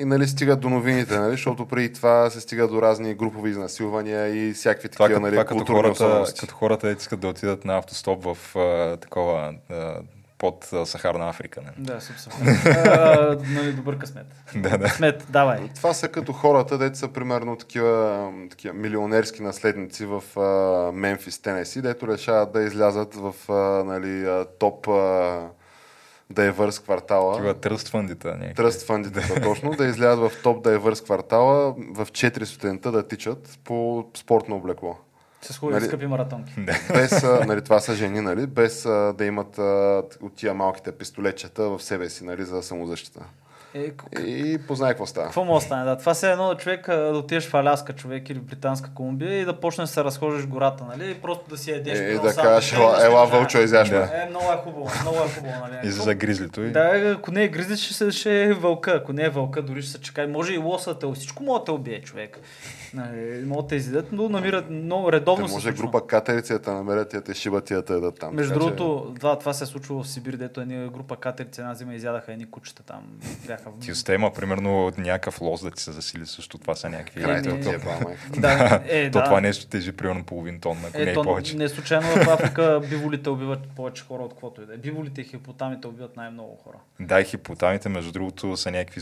[0.00, 4.48] И нали стигат до новините, нали, защото преди това се стига до разни групови изнасилвания
[4.48, 6.40] и всякакви такива, нали, това като, хората, особености.
[6.40, 9.94] като хората искат да отидат на автостоп в а, такова а,
[10.38, 11.60] под Сахарна Африка.
[11.60, 11.84] Не?
[11.84, 12.46] Да, супер.
[12.66, 14.26] А, нали, добър късмет.
[14.56, 14.84] да, да.
[14.84, 15.68] Късмет, давай.
[15.74, 21.82] Това са като хората, дето са примерно такива, такива милионерски наследници в а, Мемфис, Тенеси,
[21.82, 23.52] дето решават да излязат в а,
[23.84, 25.46] нали, а, топ а,
[26.30, 27.32] дайвърс квартала.
[27.32, 28.54] Такива тръст някакви.
[28.54, 34.06] Тръст фандите, точно, да излязат в топ дайвърс квартала в 4 сутринта да тичат по
[34.16, 34.96] спортно облекло.
[35.42, 36.52] С хубави Нали- скъпи маратонки.
[36.92, 38.82] Без, нали, това са жени, нали, без
[39.14, 39.58] да имат
[40.22, 43.20] от тия малките пистолетчета в себе си, нали, за самозащита.
[43.78, 45.26] Е, И познай какво става.
[45.26, 45.84] Какво може да стане?
[45.84, 45.98] Да?
[45.98, 49.40] Това се е едно човек а, да отидеш в Аляска човек или в Британска Колумбия
[49.40, 51.10] и да почнеш да се разхождаш гората, нали?
[51.10, 51.98] И просто да си ядеш.
[51.98, 53.96] Е, да кажеш, да гледаш ела, ела вълчо изяш ме.
[53.96, 54.04] Да.
[54.04, 55.88] Е, много е хубаво, много е хубаво, нали?
[55.88, 56.62] И за гризлито.
[56.62, 56.70] И...
[56.70, 58.90] Да, ако не е гризли, ще, се- ще е вълка.
[58.90, 60.26] Ако не е вълка, дори ще се чекай.
[60.26, 62.38] Може и лоса да те всичко може да те убие човек.
[62.94, 66.58] Нали, могат да те изядат, но намират много Те редовно се може група катерици да
[66.62, 68.34] те намерят и да те шибат и да те дадат там.
[68.34, 71.74] Между така че- другото, това, се е случило в Сибир, дето едни група катерици една
[71.74, 73.00] зима изядаха едни кучета там.
[73.46, 73.80] Бяха в...
[73.80, 76.58] Ти остема, примерно, някакъв лоз да ти се засили също.
[76.58, 77.22] Това са някакви...
[77.22, 78.20] Край, Еми, те отива, майка.
[78.36, 79.24] Да, е, То да.
[79.24, 81.56] това нещо тежи примерно половин тон, ако не Е, и повече.
[81.56, 84.76] не случайно в Африка биволите убиват повече хора от каквото и да е.
[84.76, 86.76] Биволите и хипотамите убиват най-много хора.
[87.00, 89.00] Да, и хипотамите, между другото, са някакви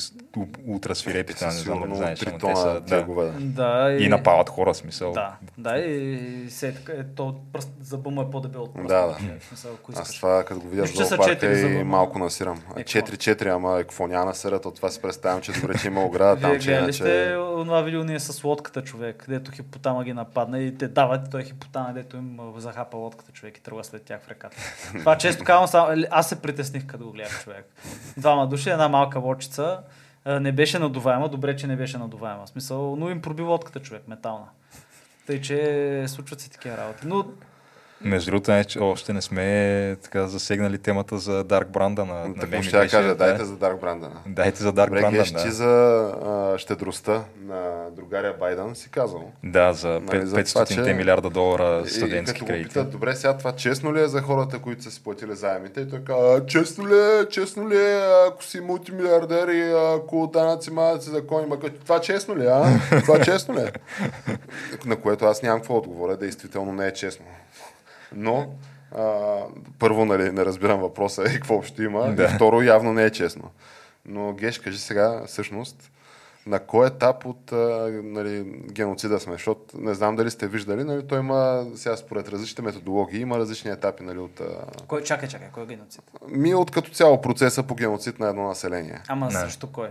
[0.66, 2.80] ултрасвирепите, не знам дали знаеш, три но те са...
[2.80, 3.04] Да.
[3.04, 3.32] да.
[3.40, 5.12] Да, И напават хора, смисъл.
[5.12, 8.88] Да, да, и се е така, е, то пръст, зъба му е по-дебел от пръста.
[8.88, 9.40] Да, да.
[9.48, 12.56] смисъл, ако Аз това, като го видя в зоопарка и малко насирам.
[12.76, 13.00] Е, какво?
[13.00, 16.40] 4-4, ама е, какво няма насират, от това си представям, че добре, че има ограда
[16.40, 17.36] там, Вие че иначе...
[17.36, 21.92] онова видео ние с лодката човек, дето хипотама ги нападна и те дават, той хипотама,
[21.94, 24.56] дето им захапа лодката човек и тръгва след тях в реката.
[24.98, 27.66] Това често казвам, само, аз се притесних като го гледах човек.
[28.16, 29.80] Двама души, една малка лодчица,
[30.26, 32.46] не беше надуваема, добре, че не беше надуваема.
[32.46, 34.46] В смисъл, но им проби лодката човек, метална.
[35.26, 37.06] Тъй, че случват се такива работи.
[37.06, 37.24] Но
[38.00, 39.46] Между другото, не, че още не сме
[40.02, 43.14] така засегнали темата за Дарк Бранда на, на Така ще кажа, да.
[43.16, 44.12] дайте за Дарк Брандън.
[44.26, 45.50] Дайте за Добре, Бранда, Геш, ти да.
[45.50, 45.64] за
[46.24, 47.60] а, щедростта на
[47.92, 49.30] другаря Байден си казал.
[49.44, 52.68] Да, за Нали, пет- за това, 500 че- милиарда долара И студентски като го кредити.
[52.68, 55.80] питат, добре, сега това честно ли е за хората, които са си платили заемите?
[55.80, 60.26] И той казва, «А, честно ли е, честно ли е, ако си мултимилиардер и ако
[60.26, 62.64] данъци, малъци, закони, ма като- това честно ли е, а?
[63.00, 63.72] Това честно ли е?
[64.86, 67.26] На което аз нямам какво да отговоря, действително не е честно.
[68.12, 68.46] Но,
[68.92, 69.36] а,
[69.78, 72.24] първо, нали, не разбирам въпроса и какво ще има, Да.
[72.24, 73.50] и второ, явно не е честно.
[74.06, 75.90] Но, Геш, кажи сега, всъщност,
[76.46, 77.56] на кой етап от а,
[77.94, 78.42] нали,
[78.72, 79.32] геноцида сме?
[79.32, 83.70] Защото не знам дали сте виждали, нали, той има, сега според различните методологии, има различни
[83.70, 84.46] етапи нали, от, а,
[84.86, 86.02] кой, чакай, чакай, кой е геноцид?
[86.28, 89.00] ми от като цяло процеса по геноцид на едно население.
[89.08, 89.32] Ама Не.
[89.32, 89.88] също кой?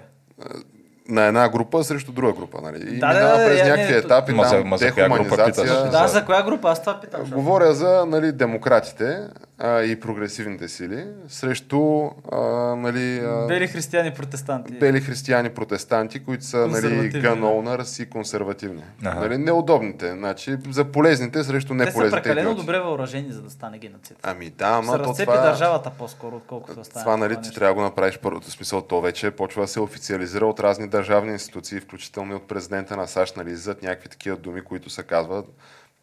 [1.08, 2.62] На една група срещу друга група.
[2.62, 2.78] Нали?
[2.88, 5.66] И Да, да, минава да, през я- някакви не, етапи, Ма за- там, ма дехуманизация.
[5.66, 6.70] Да, За- за коя група?
[6.70, 7.22] Аз това питам.
[7.26, 9.20] Говоря за нали, демократите
[9.58, 12.40] а, и прогресивните сили срещу а,
[12.76, 14.74] нали, а, Бели християни протестанти.
[14.74, 18.84] бели християни протестанти, които са нали, owners и консервативни.
[19.06, 19.20] Ага.
[19.20, 20.12] Нали, неудобните.
[20.12, 22.24] Значи, за полезните срещу Те са неполезните.
[22.24, 22.62] прекалено идиоти.
[22.62, 24.18] добре въоръжени, за да стане геноцид.
[24.24, 25.42] Ами да, ама то това...
[25.42, 27.04] държавата по-скоро, отколкото да стане.
[27.04, 27.60] Това, нали, това ти нещо.
[27.60, 28.82] трябва да го направиш първото смисъл.
[28.82, 33.08] То вече почва да се официализира от разни държавни институции, включително и от президента на
[33.08, 35.46] САЩ, нали, зад някакви такива думи, които се казват.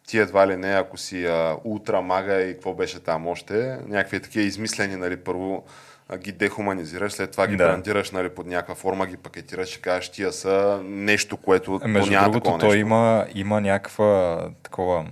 [0.07, 4.19] Ти едва ли не, ако си а, ултра мага и какво беше там още, някакви
[4.19, 5.63] такива измислени, нали, първо
[6.09, 7.63] а, ги дехуманизираш, след това ги Да.
[7.67, 12.11] брандираш нали, под някаква форма, ги пакетираш и кажеш, тия са нещо, което то Между
[12.11, 12.79] няма другото, той нещо.
[12.79, 15.05] има, има някаква такова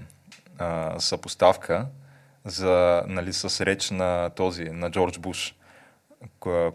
[0.58, 1.86] а, съпоставка
[2.46, 5.56] за, нали, с реч на този, на Джордж Буш,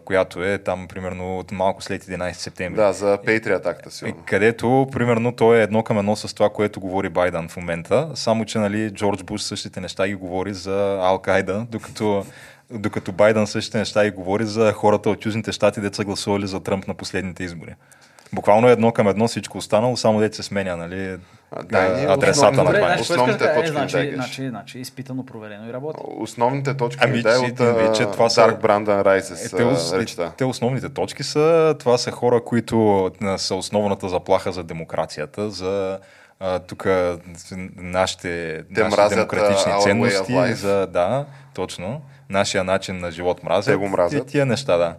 [0.05, 2.75] която е там примерно от малко след 11 септември.
[2.75, 4.23] Да, за Patriot Е, сигурно.
[4.25, 8.45] Където, примерно, той е едно към едно с това, което говори Байден в момента, само
[8.45, 12.25] че, нали, Джордж Буш същите неща ги говори за Ал-Кайда, докато,
[12.71, 16.87] докато Байден същите неща ги говори за хората от Южните щати, деца гласували за Тръмп
[16.87, 17.75] на последните избори.
[18.33, 21.17] Буквално едно към едно всичко останало, само дете се сменя, нали?
[21.63, 22.77] Дай ни адресата на това.
[22.77, 24.13] значи, Основните да точки Е, значи, кажеш.
[24.13, 25.99] значи, значи, изпитано, проверено и работи.
[26.03, 29.63] Основните точки Ами, дай че- от ви, че това са- Dark Brandon Rises Е, те,
[29.65, 30.31] ос- а, речта.
[30.37, 35.99] те основните точки са, това са хора, които са основната заплаха за демокрацията, за
[36.59, 36.85] тук
[37.75, 38.29] нашите,
[38.65, 43.73] Те нашите мразят, демократични ценности, за, да, точно, нашия начин на живот мразят.
[43.73, 44.23] Те го мразят.
[44.23, 44.95] И тия неща, да.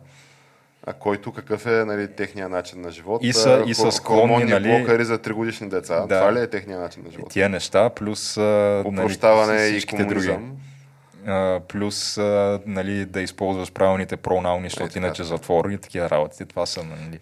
[0.89, 3.24] А който какъв е нали, техния начин на живот?
[3.24, 6.01] И са- и са склонни, нали- блокари за тригодишни деца.
[6.01, 6.20] Да.
[6.20, 7.30] Това ли е техния начин на живот?
[7.30, 10.57] Тия неща, плюс Опрощаване нали, и комунизъм.
[11.26, 16.45] А, плюс а, нали, да използваш правилните пронауни, защото Е, иначе затвор и такива работи.
[16.45, 17.18] Това са нали,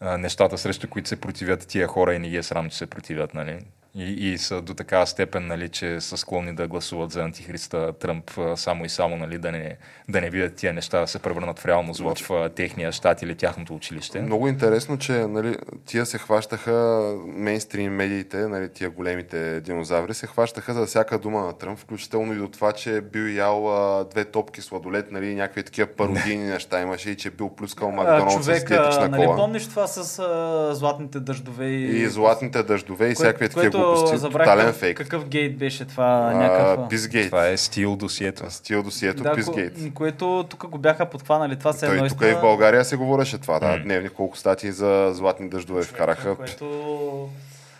[0.00, 2.86] а, нещата, срещу които се противят тия хора и не ги е срам, че се
[2.86, 3.34] противят.
[3.34, 3.58] Нали.
[3.94, 8.30] И, и са до такава степен, нали, че са склонни да гласуват за антихриста Тръмп
[8.54, 9.76] само и само, нали, да, не,
[10.08, 13.34] да не видят тия неща да се превърнат в реалност в а, техния щат или
[13.34, 14.20] тяхното училище.
[14.20, 20.74] Много интересно, че нали, тия се хващаха, мейнстрим медиите, нали, тия големите динозаври, се хващаха
[20.74, 24.24] за всяка дума на Тръмп, включително и до това, че е бил ял а, две
[24.24, 28.46] топки сладолет, нали, някакви такива пародийни неща имаше и че е бил плюскал Макдоналдс с
[28.46, 29.36] диетична нали кола.
[29.36, 32.02] помниш това с а, златните дъждове и...
[32.02, 34.20] И златните дъждове и всякакви такива глупости.
[34.22, 34.96] Тотален какъв- фейк.
[34.96, 36.32] Какъв гейт беше това?
[36.32, 36.88] някакъв...
[36.88, 37.26] Пизгейт.
[37.26, 38.50] Това е стил досието.
[38.50, 39.78] Стил досието да, Пизгейт.
[39.78, 41.58] ко- което тук го бяха подхванали.
[41.58, 43.78] Това се едно Той тук и в България се говореше това, да.
[43.78, 46.36] Дневни колко статии за златни дъждове вкараха.
[46.36, 47.28] Което...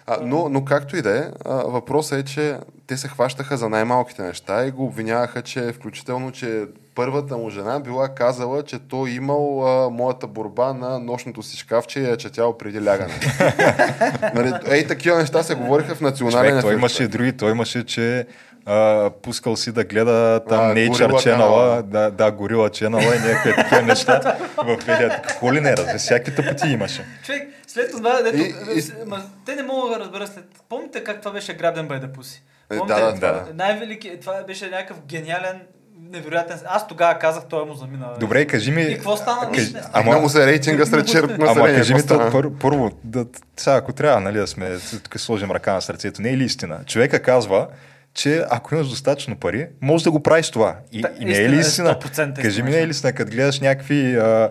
[0.07, 4.22] А, но, но както и да е, въпросът е, че те се хващаха за най-малките
[4.22, 6.64] неща и го обвиняваха, че включително, че
[6.95, 12.01] първата му жена била казала, че той имал а, моята борба на нощното си шкафче
[12.01, 13.14] и я четял преди лягане.
[14.34, 17.86] нали, ей, такива неща се говориха в национален Човек, той имаше и други, той имаше,
[17.86, 18.26] че
[18.66, 23.55] а, пускал си да гледа там А, Nature Channel, да, да, Gorilla Channel и някакви
[23.57, 25.22] такива неща в Белия.
[25.22, 27.05] Какво ли не, разбира, всякакви тъпоти имаше.
[27.24, 30.45] Човек, след това, дето, И- и- с- ма, те не могат да разберат след...
[30.68, 32.43] Помните как това беше Грабен бай да пуси?
[32.70, 33.01] Е, Помните?
[33.01, 33.45] да, да, да.
[33.55, 35.61] Най-велики, това беше някакъв гениален,
[36.03, 36.59] невероятен...
[36.66, 38.09] Аз тогава казах, той му замина.
[38.20, 38.82] Добре, кажи ми...
[38.82, 39.53] И какво стана?
[39.53, 39.80] кажи- не.
[39.92, 41.76] Ама му се рейтинга сред черното Ама население.
[41.76, 42.30] кажи ми, какво стана?
[42.30, 43.26] то, пър, първо, да,
[43.57, 44.70] сега, ако трябва нали, да сме,
[45.05, 46.78] тук сложим ръка на сърцето, не е ли истина?
[46.86, 47.66] Човека казва,
[48.14, 50.76] че ако имаш достатъчно пари, можеш да го правиш това.
[50.92, 51.94] И, Да, и не е ли истина?
[51.94, 54.51] 100% Кажи ми, не е ли истина, като гледаш някакви а,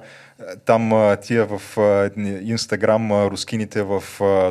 [0.66, 1.62] там тия в
[2.44, 4.04] Инстаграм рускините в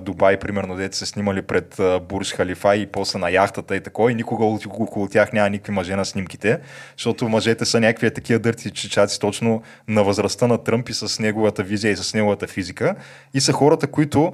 [0.05, 4.14] Дубай, примерно, дете се снимали пред Бурж Халифа и после на яхтата и такова, и
[4.14, 6.59] никога около тях няма никакви мъже на снимките,
[6.97, 11.62] защото мъжете са някакви такива дърти чичаци точно на възрастта на Тръмп и с неговата
[11.62, 12.95] визия и с неговата физика.
[13.34, 14.32] И са хората, които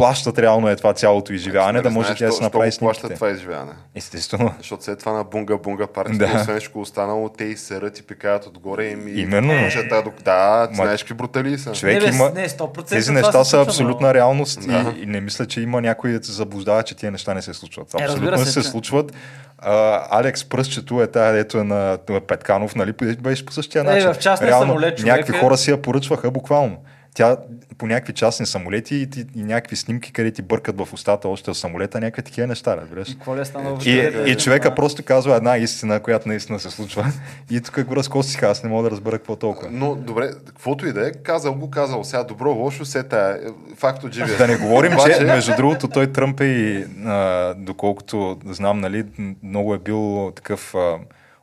[0.00, 2.76] плащат реално е това цялото изживяване, Нали да може знаеш, тя да се направи го
[2.78, 3.14] плащат снимките.
[3.14, 3.72] това изживяване.
[3.94, 4.54] Естествено.
[4.58, 6.24] Защото след това на бунга бунга парти, Да.
[6.26, 9.52] освен всичко останало, те и серат и пикаят отгоре им и Именно.
[9.54, 10.30] Може да, да,
[10.68, 11.72] Ма- знаеш какви брутали са.
[11.72, 12.30] Човек не, има...
[12.30, 14.94] не, 100% Тези неща се са абсолютна но- реалност Да.
[14.96, 17.54] и, и не мисля, че има някой да се заблуждава, че тия неща не се
[17.54, 17.94] случват.
[17.94, 19.12] Е, Абсолютно разбира се, се, че- случват.
[19.58, 19.72] А,
[20.12, 24.12] Алекс Пръстчето е тая, дето е на, на Петканов, нали, беше по същия Е, начин.
[24.12, 26.76] в частния самолет човек някакви е- хора си я поръчваха буквално.
[27.14, 27.36] Тя
[27.78, 31.50] по някакви частни самолети и, и, и някакви снимки, къде ти бъркат в устата още
[31.50, 33.08] от самолета, някакви такива неща, разбираш.
[33.08, 33.76] И какво ли е станало?
[33.76, 34.30] И, живота?
[34.30, 37.12] и човека просто казва една истина, която наистина се случва.
[37.50, 39.68] И тук го разкосиха, аз не мога да разбера какво толкова.
[39.72, 42.04] Но добре, каквото и да е, казал го, казал.
[42.04, 43.38] Сега добро, лошо, се тая.
[43.76, 44.38] Факт от живия.
[44.38, 49.04] Да не говорим, че между другото той Тръмп е и, а, доколкото знам, нали,
[49.42, 50.98] много е бил такъв а,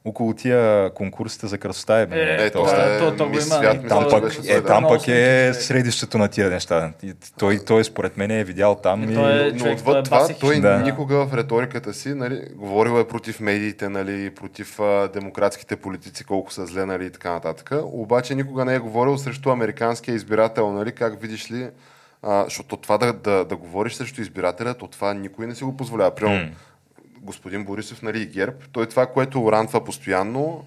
[0.08, 2.08] около тия конкурсите за красота е.
[2.12, 5.54] Е, Е, То- това е то- то свят, там че пък, е, там пък е
[5.54, 6.92] средището на тия неща.
[7.04, 9.04] И той, той според мен е видял там.
[9.04, 10.78] И И, той е- Но човек, той е отвъд това, той Да.
[10.78, 16.54] никога в риториката си, нали, говорил е против медиите, нали, против а, демократските политици, колко
[16.54, 17.72] са зле, нали, и така нататък.
[17.84, 21.70] Обаче никога не е говорил срещу американския избирател, нали, как видиш ли,
[22.24, 25.78] а, защото това да, да, да говориш срещу избирателя, то това никой не си го
[25.78, 26.12] позволява.
[26.12, 26.50] Примерно, М.
[27.22, 30.64] господин Борисов, нали, и ГЕРБ, той това, което урантва постоянно,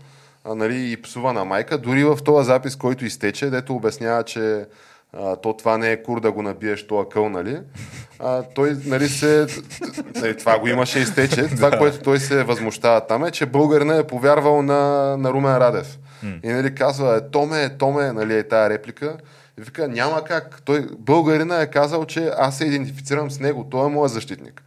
[0.46, 4.66] нали, и псува на майка, дори в този запис, който изтече, дето обяснява, че
[5.12, 7.60] а, то това не е кур да го набиеш този къл, нали?
[8.18, 9.46] А, той, нали, се...
[10.14, 11.48] Нали, това го имаше изтече.
[11.56, 15.98] Това, което той се възмущава там е, че българина е повярвал на, на Румен Радев.
[16.42, 19.16] И нали, казва, е, Томе, е, Томе, нали, е тая реплика.
[19.58, 20.62] И вика, няма как.
[20.64, 23.66] Той, българина е казал, че аз се идентифицирам с него.
[23.70, 24.62] Той е моят защитник.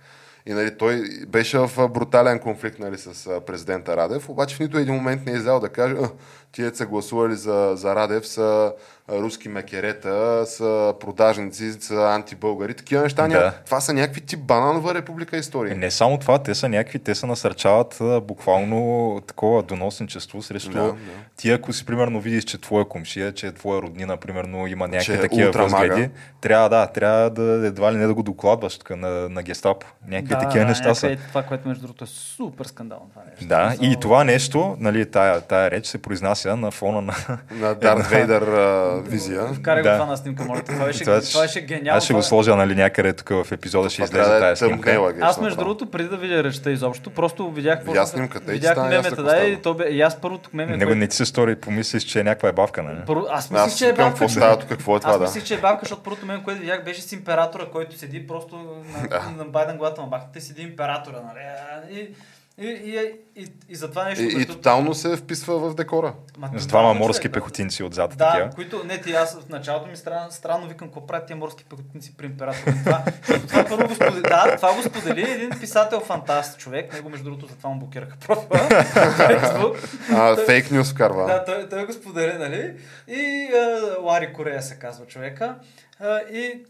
[0.46, 4.94] И нали, той беше в брутален конфликт нали, с президента Радев, обаче в нито един
[4.94, 6.10] момент не е излял да каже, «А,
[6.52, 8.74] тие са гласували за, за Радев са
[9.12, 13.22] руски мекерета, са продажници, са антибългари, такива неща.
[13.22, 13.28] Да.
[13.36, 13.54] Ня...
[13.66, 15.72] Това са някакви тип бананова република истории.
[15.72, 20.84] Е, Не само това, те са някакви, те се насърчават буквално такова доносничество срещу Да,
[20.84, 20.96] да.
[21.38, 25.14] ти, ако си примерно видиш, че твоя комшия, че твоя роднина, примерно, има някакви Че
[25.14, 26.10] е такива възгледи,
[26.42, 29.88] трябва да, трябва да едва ли не да го докладваш така, на, на гестапо.
[30.08, 31.08] Някакви такива неща са.
[31.08, 33.10] някакви- Това, което между другото е супер скандално.
[33.10, 33.48] Това нещо.
[33.48, 37.14] Да, и това нещо, нали, тая, тая реч се произнася на фона на...
[37.52, 39.48] На Дарт Вейдър а, визия.
[39.48, 39.90] Вкарай Да.
[39.90, 40.62] го това на снимка, моля.
[40.64, 41.98] Това беше, Това това, беше гениално.
[41.98, 44.58] Аз ще го Това- сложа нали, някъде тук в епизода, ще излезе да е тая
[44.58, 44.82] снимка.
[44.84, 48.72] тъмнела, Аз между другото, преди да видя речта изобщо, просто видях какво Видя снимката видях
[48.72, 51.26] стана мемета, да, и то бе, и аз първо тук меме, Него не ти се
[51.26, 52.98] стори, помислиш, че е някаква ебавка, нали?
[53.08, 54.04] Първо, аз мислих, че е бабка.
[54.06, 56.62] какво става тук, какво е това, Аз мислих, че е бабка, защото първото мен, което
[56.62, 58.56] видях, беше с императора, който седи просто
[59.12, 62.10] на, на Байден главата на бахтата и седи императора, нали?
[62.58, 63.00] И, и, и,
[63.36, 64.24] и, и, и за това нещо...
[64.24, 66.14] И, и като- тотално се вписва в декора.
[66.38, 67.32] Ма, С двама морски да.
[67.34, 68.18] пехотинци отзад.
[68.18, 68.50] Да, такива.
[68.50, 72.18] които, не ти, аз в началото ми странно, странно викам, какво правят тия морски пехотинци
[72.18, 72.74] при императора.
[72.86, 73.04] Това,
[73.48, 77.46] това първо го сподели, да, това го сподели един писател фантаст човек, него между другото
[77.48, 78.60] затова му блокираха профила.
[80.46, 81.26] фейк нюс вкарва.
[81.26, 82.76] Да, той, той го сподели, нали?
[83.08, 85.56] И а, Лари Корея се казва човека.
[86.00, 86.64] А, и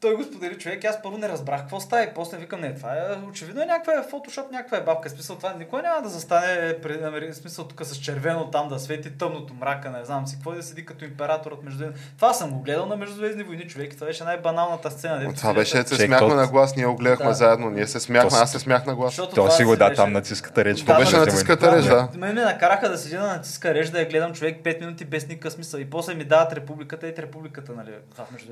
[0.00, 2.88] той го сподели човек, аз първо не разбрах какво става и после викам, не, това
[2.90, 5.10] е очевидно е някаква фотошоп, някаква е бабка.
[5.10, 6.76] Смисъл, това никой няма да застане
[7.30, 10.56] в смисъл тук с червено там да свети тъмното мрака, не знам си какво и
[10.56, 11.84] да седи като императорът между
[12.16, 13.92] Това съм го гледал на Междузвездни войни, човек.
[13.92, 15.18] и Това беше най-баналната сцена.
[15.18, 17.34] дето Това беше, се смяхме на глас, ние го гледахме Да.
[17.34, 19.10] заедно, ние се смяхме, аз се смях на глас.
[19.10, 20.80] Защото То си го да, беше- там натиската реч.
[20.80, 22.08] Да, беше натиската реч, да.
[22.14, 25.28] Мен ме накараха да седя на натиска реж, да я гледам човек 5 минути без
[25.28, 25.80] никакъв смисъл.
[25.80, 27.90] И после ми дават републиката и републиката, нали?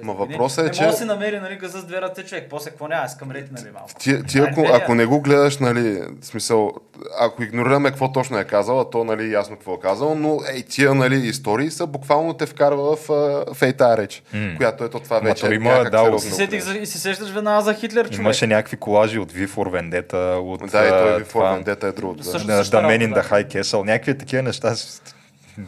[0.02, 2.46] Ма въпросът е, не че- мога да си намери, нали, газа с две ръце човек.
[2.50, 3.90] После какво няма, искам нали, малко.
[3.98, 6.72] Ти, ти ако, Айде, ако не го гледаш, нали, смисъл,
[7.20, 10.62] ако игнорираме какво точно е казал, а то, нали, ясно какво е казал, но ей,
[10.62, 14.56] тия, нали, истории са буквално те вкарва в, а, в ей реч, М.
[14.56, 17.30] която ето това вече то е има, да, И се сетих за, и се сещаш
[17.30, 18.18] веднага за Хитлер, човек.
[18.18, 21.86] Имаше някакви колажи от for Vendetta, от Да, и той а, ви това, формен, дета
[21.86, 22.22] е другото.
[22.22, 22.44] Да.
[22.44, 24.74] Да, работа, the High Castle, някакви такива неща.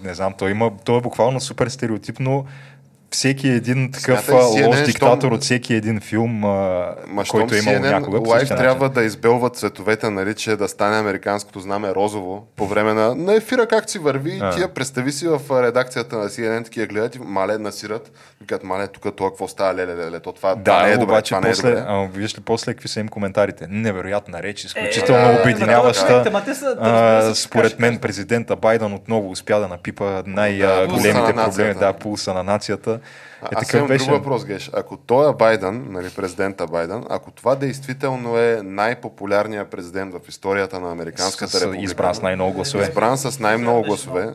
[0.02, 2.46] Не знам, той има, той е буквално супер стереотипно.
[3.12, 6.94] Всеки един такъв CNN, лош щом- диктатор от всеки един филм, Ма,
[7.28, 8.30] който е щом имал CNN някога.
[8.30, 8.94] същия трябва начин.
[8.94, 13.66] да избелват цветовете, нали, че да стане американското знаме розово по време на, на ефира,
[13.66, 14.38] как си върви.
[14.42, 14.50] А.
[14.50, 18.11] Тия представи си в редакцията на CNN, такива гледат и мале насират.
[18.40, 21.04] Викат, мале, тук това какво става, леле, леле, то това, това Да, не е добре,
[21.04, 21.84] обаче това не е после, добре.
[21.86, 23.66] а, виждаш ли после какви са им коментарите?
[23.70, 26.24] Невероятна реч, Е, изключително да, обединяваща.
[26.54, 31.02] са- А, според мен президента Байден отново успя да напипа най-големите
[31.36, 32.99] проблеми, да, пулса на нацията.
[33.42, 34.05] Е, Аз такъв беше.
[34.05, 34.70] друг въпрос, Геш.
[34.74, 40.80] Ако той е Байден, нали, президента Байден, ако това действително е най-популярният президент в историята
[40.80, 42.82] на Американската С- република, избран с най-много гласове.
[42.84, 44.34] избран с най-много Беше гласове,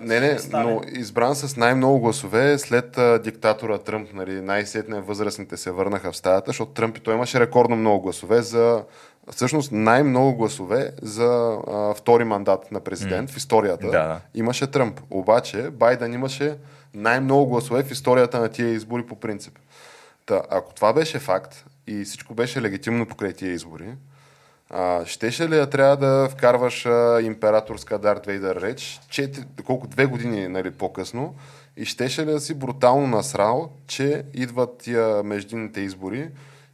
[0.00, 5.70] Не, не, но избран с най-много гласове след а, диктатора Тръмп, нали, най-сетне възрастните се
[5.70, 8.82] върнаха в стаята, защото Тръмп и той имаше рекордно много гласове за
[9.30, 11.26] всъщност най-много гласове за
[11.68, 13.86] а, втори мандат на президент в историята.
[13.86, 14.20] Да, да.
[14.34, 15.00] Имаше Тръмп.
[15.10, 16.56] Обаче Байден имаше
[16.96, 19.58] най-много гласове в историята на тия избори по принцип.
[20.26, 23.94] Та, ако това беше факт и всичко беше легитимно покрай тия избори,
[24.70, 30.06] а, щеше ли да трябва да вкарваш а, императорска Дарт Вейдър реч, четири, колко две
[30.06, 31.34] години нали, по-късно,
[31.76, 36.28] и щеше ли да си брутално насрал, че идват тия междинните избори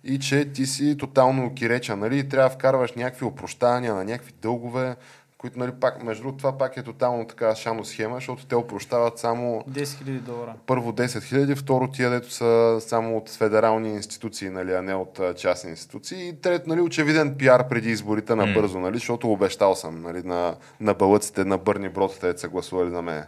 [0.04, 4.32] и че ти си тотално киреча, нали, и трябва да вкарваш някакви опрощания на някакви
[4.42, 4.96] дългове,
[5.43, 9.18] които, нали, пак, между другото, това пак е тотално така шано схема, защото те опрощават
[9.18, 10.55] само 10 000 долара.
[10.66, 15.18] първо 10 000, второ тия, дето са само от федерални институции, нали, а не от
[15.18, 16.28] а, частни институции.
[16.28, 20.57] И трето, нали, очевиден пиар преди изборите на бързо, нали, защото обещал съм нали, на,
[20.80, 23.24] на бълъците, на Бърни Бродите, са гласували на мен.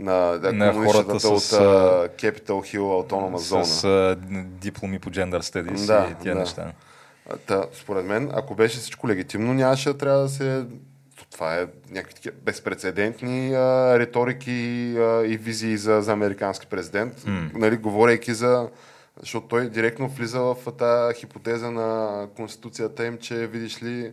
[0.00, 3.62] На, да, На хората от с, а, Capitol Hill Autonomous Zone.
[3.62, 4.16] С
[4.60, 6.40] дипломи по Gender Studies Да, и тия да.
[6.40, 6.72] неща.
[7.46, 10.64] Та, според мен, ако беше всичко легитимно, нямаше да трябва да се...
[11.34, 17.26] Това е някакви такива безпредседентни а, риторики а, и визии за, за американски президент.
[17.26, 17.50] М.
[17.54, 18.68] Нали, говорейки за...
[19.20, 24.12] Защото той директно влиза в тази хипотеза на конституцията им, че видиш ли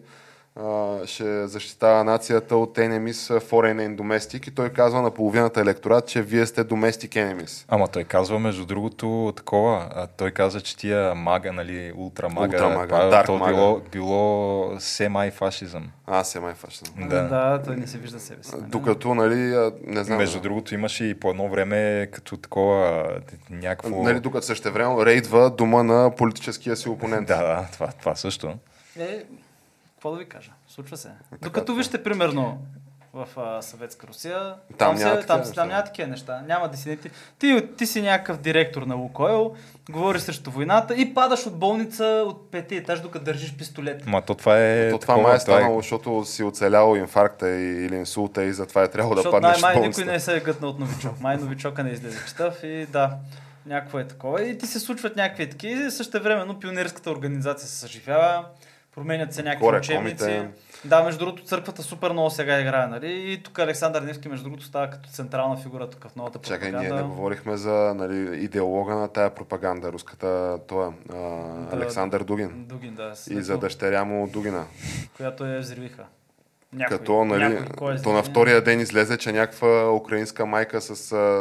[1.06, 6.22] ще защитава нацията от enemies, foreign and domestic и той казва на половината електорат, че
[6.22, 7.66] вие сте domestic enemies.
[7.68, 9.90] Ама той казва, между другото, такова.
[9.96, 13.54] А, той каза, че тия мага, нали, ултрамага, Ултрамага, това, то мага.
[13.54, 15.92] било, било семи-фашизъм.
[16.08, 16.96] Аз се май фашизъм.
[17.10, 17.22] Да.
[17.22, 18.56] да, той не се вижда себе си.
[18.56, 18.70] нали?
[18.70, 20.18] Докато, нали, а, не знам.
[20.18, 23.06] Между другото имаше и по едно време като такова
[23.50, 24.04] някакво...
[24.04, 27.28] Нали, докато същевременно рейдва дома на политическия си опонент.
[27.32, 28.54] Да, да, това, това също.
[29.00, 29.24] Е,
[30.02, 30.52] какво да ви кажа?
[30.68, 31.10] Случва се.
[31.42, 32.58] Докато вижте, примерно,
[33.14, 34.56] в а, Съветска Русия.
[34.78, 35.54] Там се- няма такива там, неща.
[35.54, 36.42] там няма такива неща.
[36.42, 37.10] Няма дисиденти.
[37.40, 39.56] Ти, ти си някакъв директор на Лукойл,
[39.90, 44.06] говориш срещу войната и падаш от болница от пети етаж, докато държиш пистолет.
[44.06, 44.90] Ма то това е...
[44.90, 48.84] То това май е това станало, защото си оцелял инфаркта и- или инсулта и затова
[48.84, 51.20] е трябвало да паднеш в най-май никой не се е гътнал от новичок.
[51.20, 53.18] Май новичока не излезе читав и да,
[53.66, 54.42] някакво е такова.
[54.44, 58.46] И ти се случват някакви такива и също времено пионерската организация се съживява,
[58.96, 60.18] променят се някакви учебници.
[60.18, 60.48] комите.
[60.86, 63.32] Да, между другото, църквата супер много сега играе, нали?
[63.32, 66.96] И тук Александър Невски, между другото, става като централна фигура тук в новата Чакай, пропаганда.
[66.96, 71.18] ние не говорихме за нали, идеолога на тая пропаганда, руската, това, а,
[71.74, 72.66] Александър Дугин.
[72.66, 73.16] Дугин, да.
[73.16, 74.66] с- И за дъщеря му Дугина.
[75.18, 76.04] Която я взривиха.
[76.74, 80.82] Някой, Като, нали, някой, кой е то на втория ден излезе, че някаква украинска майка
[80.82, 80.96] с,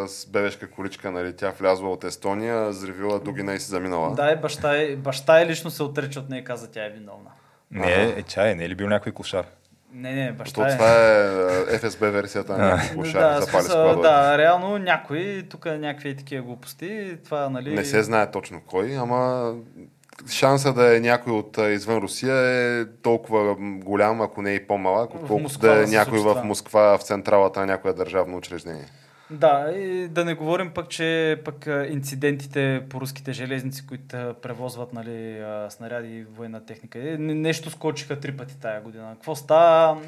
[0.08, 4.14] с бебешка количка, нали, тя влязла от Естония, взривила Дугина и си заминала.
[4.14, 6.90] Да, и баща, е, баща е лично се отрече от нея и каза, тя е
[6.90, 7.30] виновна.
[7.70, 9.44] Не, е, чай, не е ли бил някой кошар?
[9.92, 10.72] Не, не, баща е...
[10.72, 10.88] това
[11.74, 14.08] е ФСБ версията на кошари, да, запали складове.
[14.08, 17.74] да, реално някой, тук някакви такива глупости, това нали...
[17.74, 19.54] Не се знае точно кой, ама
[20.28, 25.58] шанса да е някой от извън Русия е толкова голям, ако не и по-малък, отколкото
[25.58, 26.42] да е някой в.
[26.44, 28.86] Москва, в централата на някое държавно учреждение.
[29.30, 35.44] Да, и да не говорим пък, че пък инцидентите по руските железници, които превозват нали,
[35.68, 36.98] снаряди и военна техника.
[37.00, 39.10] Е, не- Нещо скочиха три пъти тая година.
[39.14, 40.00] Какво става?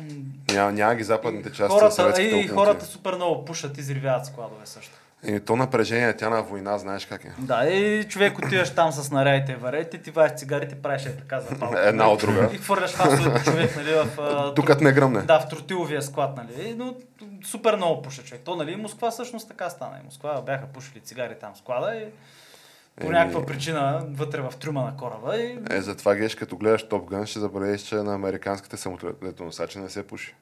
[0.52, 4.92] Няма, няма ги западните части Хората, и хората супер много пушат, изривяват складове също.
[5.26, 7.32] И то напрежение, тя на война, знаеш как е.
[7.38, 11.40] Да, и човек отиваш там с снарядите и варете, ти вадиш цигарите, правиш е така
[11.40, 11.88] за палка.
[11.88, 12.50] Една от друга.
[12.52, 14.20] И хвърляш фасовете човек, нали, в...
[14.20, 15.20] а, Докато не гръмне.
[15.22, 16.74] Да, в тротиловия склад, нали?
[16.76, 16.94] Но
[17.44, 18.42] супер много пуша човек.
[18.44, 19.96] То, нали, Москва всъщност така стана.
[20.02, 22.04] И Москва бяха пушили цигари там в склада и
[22.96, 23.14] по Еми.
[23.14, 27.26] някаква причина вътре в трюма на кораба и Е, затова геш, като гледаш Топ Гън,
[27.26, 30.34] ще забравиш, че на американските самолетоносачи не се пуши.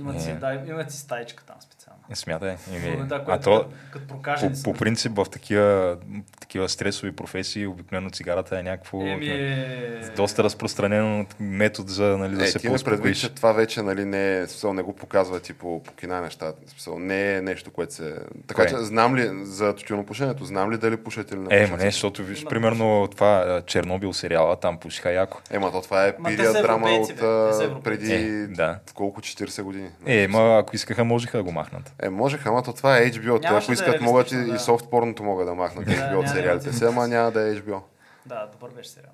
[0.00, 0.34] Имат си, Е.
[0.34, 2.00] да, имат си стаечка там специално.
[2.14, 2.56] Смятай.
[2.72, 4.62] Еми, да, а то, като, като по, са.
[4.64, 5.96] по принцип в такива,
[6.40, 10.12] такива стресови професии обикновено цигарата е някакво Еми, е...
[10.16, 14.38] доста разпространен метод за нали, да е, се ти предвид, че това вече нали, не
[14.38, 16.52] е, смисъл, не го показва ти по, по кина неща.
[16.66, 18.14] Смисъл, не е нещо, което се...
[18.46, 18.70] Така Кое?
[18.70, 22.24] че знам ли за тютюнопушенето, знам ли дали пушат или не Е, ма не, защото
[22.24, 25.40] виж, примерно това Чернобил сериала, там пушиха яко.
[25.50, 28.78] Е, ма то това е пирия драма от преди Е, да.
[28.94, 29.89] колко 40 години.
[30.06, 31.94] Е, ма ако искаха, можеха да го махнат.
[32.02, 33.42] Е, можеха, ама то това е HBO.
[33.42, 34.58] Те, ако да е искат, могат и, и да.
[34.58, 37.54] софт порното могат да махнат Да, HBO от сериалите да си, ама няма да е
[37.54, 37.80] HBO.
[38.26, 39.12] Да, добър беше сериал.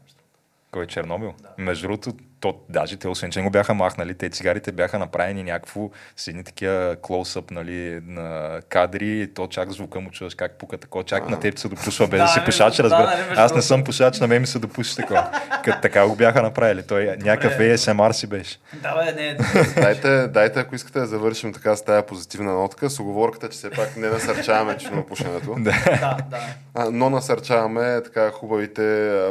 [0.71, 1.35] Кой е Чернобил?
[1.43, 1.49] Да.
[1.59, 2.13] Между другото,
[2.47, 6.45] то, даже те, освен че го бяха махнали, те цигарите бяха направени някакво с едни
[6.45, 11.23] такива клоусъп нали, на кадри, и то чак звука му чуваш как пука такова, чак
[11.27, 11.31] А.
[11.31, 13.27] на теб се допушва без да, Да, си пушач, да, разбира.
[13.29, 15.31] между Аз не съм пушач, на мен ми се допуши такова.
[15.65, 16.83] Като така го бяха направили.
[16.83, 17.77] Той някакъв добре.
[17.77, 18.59] ASMR си беше.
[18.83, 19.37] Да, бе, не,
[19.81, 23.71] Дайте, дайте, ако искате да завършим така с тази позитивна нотка, с оговорката, че все
[23.71, 26.91] пак не насърчаваме тютюнопушенето, да, да.
[26.91, 28.83] но насърчаваме така хубавите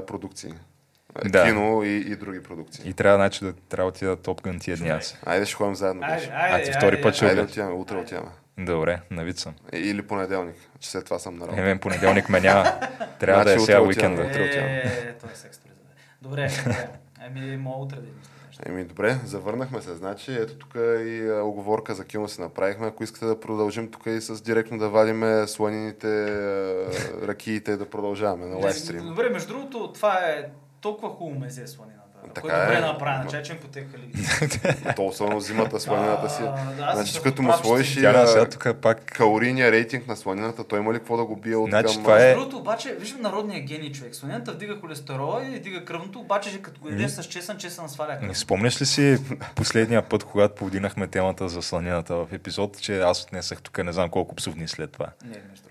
[0.08, 0.54] продукции.
[1.16, 1.44] А, Да.
[1.46, 2.90] Кино и, и други продукции.
[2.90, 5.18] И трябва, значи, да трябва да отида Топ Гън тия дни аз.
[5.26, 6.02] Айде ще ходим заедно.
[6.04, 7.42] Айде, айде, А ти втори айде, път ще айде.
[7.42, 8.30] Отиваме, утре отиваме.
[8.58, 9.54] Добре, навид съм.
[9.74, 11.62] Или понеделник, че след това съм на Е, работа.
[11.62, 12.64] мен понеделник ме няма.
[13.20, 14.22] Трябва да е Значи сега уикенда.
[14.22, 14.78] Утре отиваме.
[14.78, 15.60] Е, той е секс.
[16.22, 16.88] Добре, добре.
[17.28, 18.08] Еми, мога утре да.
[18.66, 19.96] Еми добре, завърнахме се.
[19.96, 22.88] Значи, ето тук и а, оговорка за кино си направихме.
[22.88, 26.08] Ако искате да продължим тук и с директно да вадиме сланините,
[27.24, 29.02] ракиите, да продължаваме на лайвстрим.
[29.02, 30.46] Добре, между другото, това е
[30.86, 32.02] толкова хубаво мезе сланината.
[32.34, 32.82] Така Така е добре е.
[32.82, 34.12] направена, чачен по тека ли.
[34.96, 36.42] То особено зимата сланината си.
[36.78, 38.06] Да, Значи, като му сложиш и
[38.52, 41.94] тук пак калорийния рейтинг на сланината, той има ли какво да го бие от Значи,
[41.94, 42.04] към...
[42.04, 44.16] това е- другото, обаче, виждам народния гений човек.
[44.16, 48.14] Слонята вдига холестерола и вдига кръвното, обаче че като го ядеш с чесън, чесън сваля
[48.14, 48.38] Не кръв.
[48.38, 49.18] спомняш ли си
[49.56, 54.10] последния път, когато повдигнахме темата за сланината в епизод, че аз отнесах тук не знам
[54.10, 55.08] колко псовни след това.
[55.26, 55.65] Не, съм.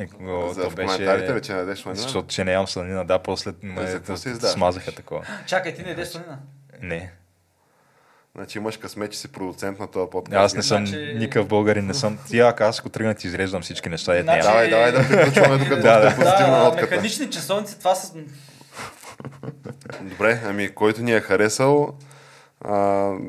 [0.00, 0.40] Е, забравил.
[0.40, 1.40] о, За то в коментарите ли, беше...
[1.40, 2.02] че не ядеш сланина?
[2.02, 4.16] Защото че не ям сланина, да, после ме да,
[4.48, 5.24] смазаха такова.
[5.46, 6.38] Чакай, ти не ядеш слонина.
[6.82, 7.12] Не.
[8.34, 10.36] Значи имаш късмет, че си продуцент на този подкаст.
[10.36, 12.18] Аз не съм Значи- никакъв българин, не съм.
[12.28, 14.50] Ти, ако аз ако тръгна ти изреждам всички неща, е Значи- няма.
[14.50, 16.14] Давай, давай да приключваме тук Да, да, да.
[16.16, 16.90] позитивна Да, нотката.
[16.90, 18.12] механични часовници, това са...
[20.00, 21.94] Добре, ами който ни е харесал,
[22.60, 22.74] а,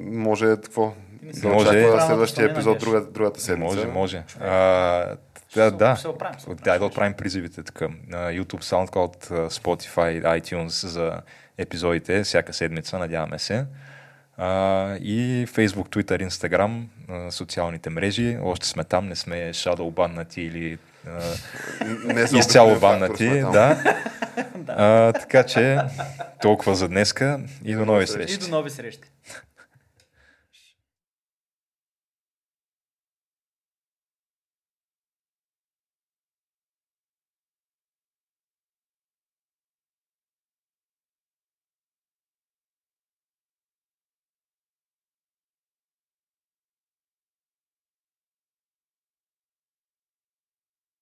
[0.03, 0.93] може какво?
[1.23, 1.69] Да Може.
[1.69, 2.85] очаква следващия епизод беше.
[2.85, 3.75] друга, другата седмица.
[3.75, 4.23] Може, може.
[4.41, 5.15] А,
[5.55, 5.95] да, да.
[5.95, 6.79] ще се оправим, ще оправим.
[6.79, 7.85] да отправим призивите така.
[8.11, 11.21] YouTube, SoundCloud, Spotify, iTunes за
[11.57, 13.65] епизодите всяка седмица, надяваме се.
[15.01, 16.83] И Facebook, Twitter, Instagram,
[17.29, 18.37] социалните мрежи.
[18.41, 20.77] Още сме там, не сме shadow баннати или
[22.03, 23.43] Не изцяло баннати.
[23.53, 24.75] Да.
[24.77, 25.77] а, така че
[26.41, 28.35] толкова за днеска и до нови срещи.
[28.35, 29.01] И до нови срещи.